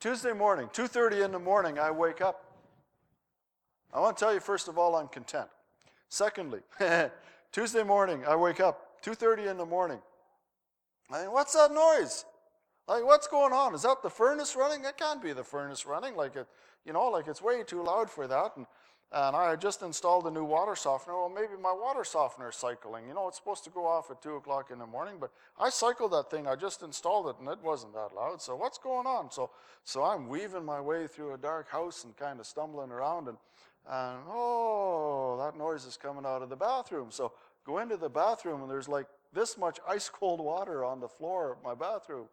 Tuesday 0.00 0.32
morning, 0.32 0.68
2:30 0.72 1.24
in 1.24 1.32
the 1.32 1.38
morning, 1.38 1.78
I 1.78 1.90
wake 1.90 2.20
up. 2.20 2.44
I 3.92 4.00
want 4.00 4.16
to 4.16 4.24
tell 4.24 4.34
you 4.34 4.40
first 4.40 4.68
of 4.68 4.78
all, 4.78 4.96
I'm 4.96 5.08
content. 5.08 5.48
Secondly, 6.08 6.60
Tuesday 7.52 7.82
morning, 7.82 8.24
I 8.26 8.36
wake 8.36 8.60
up, 8.60 9.02
2:30 9.02 9.50
in 9.50 9.56
the 9.56 9.66
morning. 9.66 10.00
I 11.10 11.20
think, 11.20 11.32
what's 11.32 11.54
that 11.54 11.72
noise? 11.72 12.24
Like, 12.88 13.04
what's 13.04 13.26
going 13.26 13.52
on? 13.52 13.74
Is 13.74 13.82
that 13.82 14.02
the 14.02 14.10
furnace 14.10 14.54
running? 14.54 14.84
It 14.84 14.96
can't 14.96 15.22
be 15.22 15.32
the 15.32 15.44
furnace 15.44 15.86
running. 15.86 16.14
Like 16.14 16.36
it, 16.36 16.46
you 16.84 16.92
know, 16.92 17.08
like 17.08 17.26
it's 17.26 17.42
way 17.42 17.62
too 17.64 17.82
loud 17.82 18.10
for 18.10 18.26
that. 18.28 18.56
And 18.56 18.66
and 19.12 19.36
I 19.36 19.50
had 19.50 19.60
just 19.60 19.82
installed 19.82 20.26
a 20.26 20.30
new 20.30 20.44
water 20.44 20.74
softener. 20.74 21.16
Well, 21.16 21.28
maybe 21.28 21.60
my 21.60 21.72
water 21.72 22.02
softener 22.02 22.48
is 22.50 22.56
cycling. 22.56 23.06
You 23.06 23.14
know, 23.14 23.28
it's 23.28 23.36
supposed 23.36 23.62
to 23.64 23.70
go 23.70 23.86
off 23.86 24.10
at 24.10 24.20
2 24.20 24.34
o'clock 24.34 24.70
in 24.72 24.78
the 24.78 24.86
morning, 24.86 25.16
but 25.20 25.30
I 25.60 25.70
cycled 25.70 26.12
that 26.12 26.30
thing. 26.30 26.48
I 26.48 26.56
just 26.56 26.82
installed 26.82 27.28
it, 27.28 27.36
and 27.38 27.48
it 27.48 27.62
wasn't 27.62 27.94
that 27.94 28.10
loud. 28.16 28.42
So 28.42 28.56
what's 28.56 28.78
going 28.78 29.06
on? 29.06 29.30
So, 29.30 29.50
so 29.84 30.02
I'm 30.02 30.28
weaving 30.28 30.64
my 30.64 30.80
way 30.80 31.06
through 31.06 31.34
a 31.34 31.38
dark 31.38 31.70
house 31.70 32.04
and 32.04 32.16
kind 32.16 32.40
of 32.40 32.46
stumbling 32.46 32.90
around, 32.90 33.28
and, 33.28 33.36
and 33.88 34.18
oh, 34.28 35.40
that 35.44 35.56
noise 35.56 35.84
is 35.84 35.96
coming 35.96 36.26
out 36.26 36.42
of 36.42 36.50
the 36.50 36.56
bathroom. 36.56 37.08
So 37.10 37.32
go 37.64 37.78
into 37.78 37.96
the 37.96 38.10
bathroom, 38.10 38.62
and 38.62 38.70
there's 38.70 38.88
like 38.88 39.06
this 39.32 39.56
much 39.56 39.78
ice 39.88 40.08
cold 40.08 40.40
water 40.40 40.84
on 40.84 40.98
the 40.98 41.08
floor 41.08 41.52
of 41.52 41.62
my 41.62 41.74
bathroom. 41.74 42.26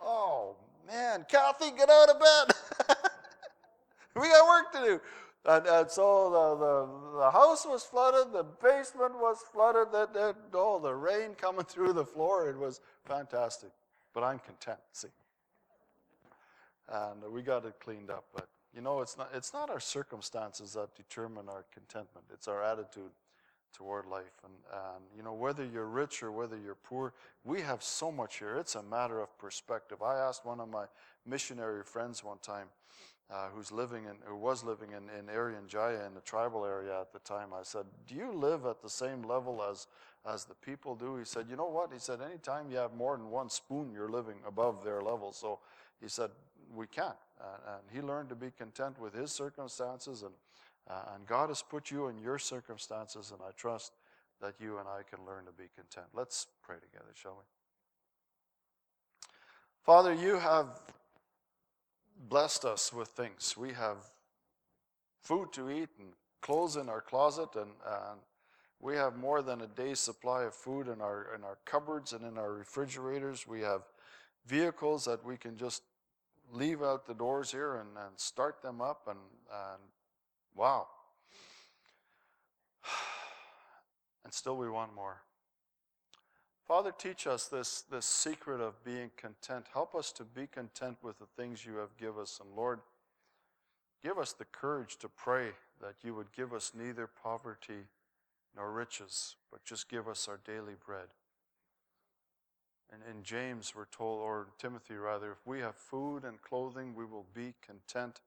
Oh, 0.00 0.56
man, 0.86 1.26
Kathy, 1.28 1.70
get 1.76 1.90
out 1.90 2.08
of 2.08 2.18
bed. 2.18 2.96
we 4.16 4.28
got 4.28 4.46
work 4.46 4.72
to 4.72 4.78
do. 4.78 5.00
And, 5.46 5.66
and 5.66 5.90
so 5.90 6.30
the, 6.30 6.64
the, 6.64 7.18
the, 7.24 7.30
house 7.30 7.66
was 7.66 7.82
flooded, 7.82 8.32
the 8.32 8.44
basement 8.44 9.14
was 9.14 9.38
flooded, 9.52 9.92
that, 9.92 10.14
that, 10.14 10.36
oh, 10.54 10.78
the 10.78 10.94
rain 10.94 11.34
coming 11.36 11.64
through 11.68 11.92
the 11.92 12.04
floor, 12.04 12.48
it 12.48 12.56
was 12.56 12.80
fantastic. 13.04 13.70
But 14.14 14.24
I'm 14.24 14.38
content, 14.38 14.78
see. 14.92 15.08
And 16.88 17.22
we 17.30 17.42
got 17.42 17.66
it 17.66 17.74
cleaned 17.78 18.10
up. 18.10 18.24
But, 18.34 18.48
you 18.74 18.80
know, 18.80 19.00
it's 19.00 19.18
not, 19.18 19.30
it's 19.34 19.52
not 19.52 19.68
our 19.68 19.80
circumstances 19.80 20.72
that 20.74 20.94
determine 20.94 21.48
our 21.48 21.64
contentment, 21.72 22.26
it's 22.32 22.48
our 22.48 22.62
attitude 22.62 23.10
toward 23.74 24.06
life. 24.06 24.40
And, 24.44 24.54
and, 24.72 25.04
you 25.16 25.22
know, 25.22 25.34
whether 25.34 25.64
you're 25.64 25.88
rich 25.88 26.22
or 26.22 26.32
whether 26.32 26.56
you're 26.56 26.76
poor, 26.76 27.12
we 27.44 27.60
have 27.60 27.82
so 27.82 28.10
much 28.10 28.38
here. 28.38 28.56
It's 28.56 28.76
a 28.76 28.82
matter 28.82 29.20
of 29.20 29.36
perspective. 29.38 30.00
I 30.00 30.16
asked 30.16 30.46
one 30.46 30.60
of 30.60 30.70
my 30.70 30.84
missionary 31.26 31.82
friends 31.82 32.22
one 32.24 32.38
time, 32.38 32.68
uh, 33.30 33.48
who's 33.54 33.72
living 33.72 34.04
in, 34.04 34.16
who 34.24 34.36
was 34.36 34.62
living 34.62 34.90
in, 34.90 35.08
in 35.18 35.26
Irian 35.26 35.66
Jaya 35.66 36.06
in 36.06 36.14
the 36.14 36.20
tribal 36.20 36.64
area 36.64 37.00
at 37.00 37.12
the 37.12 37.18
time. 37.20 37.48
I 37.54 37.62
said, 37.62 37.86
"Do 38.06 38.14
you 38.14 38.32
live 38.32 38.66
at 38.66 38.82
the 38.82 38.90
same 38.90 39.22
level 39.22 39.62
as 39.62 39.86
as 40.26 40.44
the 40.44 40.54
people 40.54 40.94
do?" 40.94 41.16
He 41.16 41.24
said, 41.24 41.46
"You 41.48 41.56
know 41.56 41.68
what?" 41.68 41.92
He 41.92 41.98
said, 41.98 42.20
"Anytime 42.20 42.70
you 42.70 42.76
have 42.76 42.94
more 42.94 43.16
than 43.16 43.30
one 43.30 43.48
spoon, 43.48 43.90
you're 43.92 44.10
living 44.10 44.36
above 44.46 44.84
their 44.84 45.00
level." 45.00 45.32
So 45.32 45.60
he 46.00 46.08
said, 46.08 46.30
"We 46.74 46.86
can't." 46.86 47.16
Uh, 47.40 47.74
and 47.74 47.82
he 47.92 48.00
learned 48.00 48.28
to 48.28 48.34
be 48.34 48.50
content 48.50 48.98
with 48.98 49.14
his 49.14 49.32
circumstances, 49.32 50.22
and 50.22 50.34
uh, 50.88 51.14
and 51.14 51.26
God 51.26 51.48
has 51.48 51.62
put 51.62 51.90
you 51.90 52.08
in 52.08 52.18
your 52.18 52.38
circumstances, 52.38 53.32
and 53.32 53.40
I 53.40 53.52
trust 53.56 53.92
that 54.40 54.54
you 54.60 54.78
and 54.78 54.86
I 54.86 55.02
can 55.08 55.24
learn 55.24 55.46
to 55.46 55.52
be 55.52 55.68
content. 55.74 56.06
Let's 56.12 56.46
pray 56.62 56.76
together, 56.76 57.12
shall 57.14 57.36
we? 57.36 57.44
Father, 59.82 60.12
you 60.12 60.38
have 60.38 60.80
blessed 62.28 62.64
us 62.64 62.92
with 62.92 63.08
things. 63.08 63.56
We 63.56 63.72
have 63.72 63.98
food 65.20 65.52
to 65.52 65.70
eat 65.70 65.88
and 65.98 66.12
clothes 66.40 66.76
in 66.76 66.88
our 66.88 67.00
closet, 67.00 67.48
and, 67.54 67.70
and 67.86 68.20
we 68.80 68.96
have 68.96 69.16
more 69.16 69.42
than 69.42 69.62
a 69.62 69.66
day's 69.66 70.00
supply 70.00 70.44
of 70.44 70.54
food 70.54 70.88
in 70.88 71.00
our 71.00 71.34
in 71.34 71.42
our 71.42 71.58
cupboards 71.64 72.12
and 72.12 72.24
in 72.24 72.38
our 72.38 72.52
refrigerators. 72.52 73.46
We 73.46 73.60
have 73.62 73.82
vehicles 74.46 75.04
that 75.06 75.24
we 75.24 75.36
can 75.36 75.56
just 75.56 75.82
leave 76.52 76.82
out 76.82 77.06
the 77.06 77.14
doors 77.14 77.50
here 77.50 77.76
and, 77.76 77.88
and 77.96 78.18
start 78.18 78.62
them 78.62 78.80
up, 78.80 79.08
and, 79.08 79.18
and 79.50 79.82
wow. 80.54 80.86
And 84.24 84.32
still, 84.32 84.56
we 84.56 84.70
want 84.70 84.94
more. 84.94 85.20
Father, 86.66 86.92
teach 86.96 87.26
us 87.26 87.46
this, 87.46 87.82
this 87.90 88.06
secret 88.06 88.60
of 88.60 88.82
being 88.84 89.10
content. 89.16 89.66
Help 89.72 89.94
us 89.94 90.10
to 90.12 90.24
be 90.24 90.46
content 90.46 90.96
with 91.02 91.18
the 91.18 91.26
things 91.36 91.66
you 91.66 91.76
have 91.76 91.94
given 91.98 92.22
us. 92.22 92.40
And 92.42 92.56
Lord, 92.56 92.80
give 94.02 94.18
us 94.18 94.32
the 94.32 94.46
courage 94.46 94.96
to 94.98 95.08
pray 95.08 95.50
that 95.82 95.96
you 96.02 96.14
would 96.14 96.32
give 96.32 96.54
us 96.54 96.72
neither 96.74 97.06
poverty 97.06 97.88
nor 98.56 98.72
riches, 98.72 99.36
but 99.50 99.64
just 99.64 99.90
give 99.90 100.08
us 100.08 100.26
our 100.26 100.40
daily 100.46 100.74
bread. 100.86 101.08
And 102.90 103.02
in 103.10 103.22
James, 103.22 103.74
we're 103.76 103.86
told, 103.86 104.20
or 104.20 104.46
Timothy 104.58 104.94
rather, 104.94 105.32
if 105.32 105.46
we 105.46 105.60
have 105.60 105.74
food 105.74 106.24
and 106.24 106.40
clothing, 106.40 106.94
we 106.94 107.04
will 107.04 107.26
be 107.34 107.52
content 107.60 108.20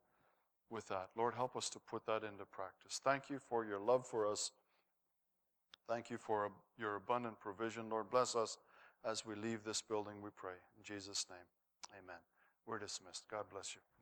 with 0.70 0.88
that. 0.90 1.10
Lord, 1.16 1.34
help 1.34 1.56
us 1.56 1.70
to 1.70 1.80
put 1.80 2.06
that 2.06 2.24
into 2.24 2.46
practice. 2.52 3.00
Thank 3.04 3.30
you 3.30 3.40
for 3.40 3.66
your 3.66 3.80
love 3.80 4.06
for 4.06 4.30
us. 4.30 4.52
Thank 5.88 6.10
you 6.10 6.18
for 6.18 6.52
your 6.80 6.96
abundant 6.96 7.40
provision. 7.40 7.90
Lord, 7.90 8.10
bless 8.10 8.36
us 8.36 8.58
as 9.06 9.26
we 9.26 9.36
leave 9.36 9.64
this 9.64 9.82
building, 9.82 10.16
we 10.22 10.30
pray. 10.36 10.58
In 10.78 10.84
Jesus' 10.84 11.26
name, 11.30 11.40
amen. 12.04 12.20
We're 12.66 12.80
dismissed. 12.80 13.26
God 13.30 13.46
bless 13.52 13.76
you. 13.76 13.97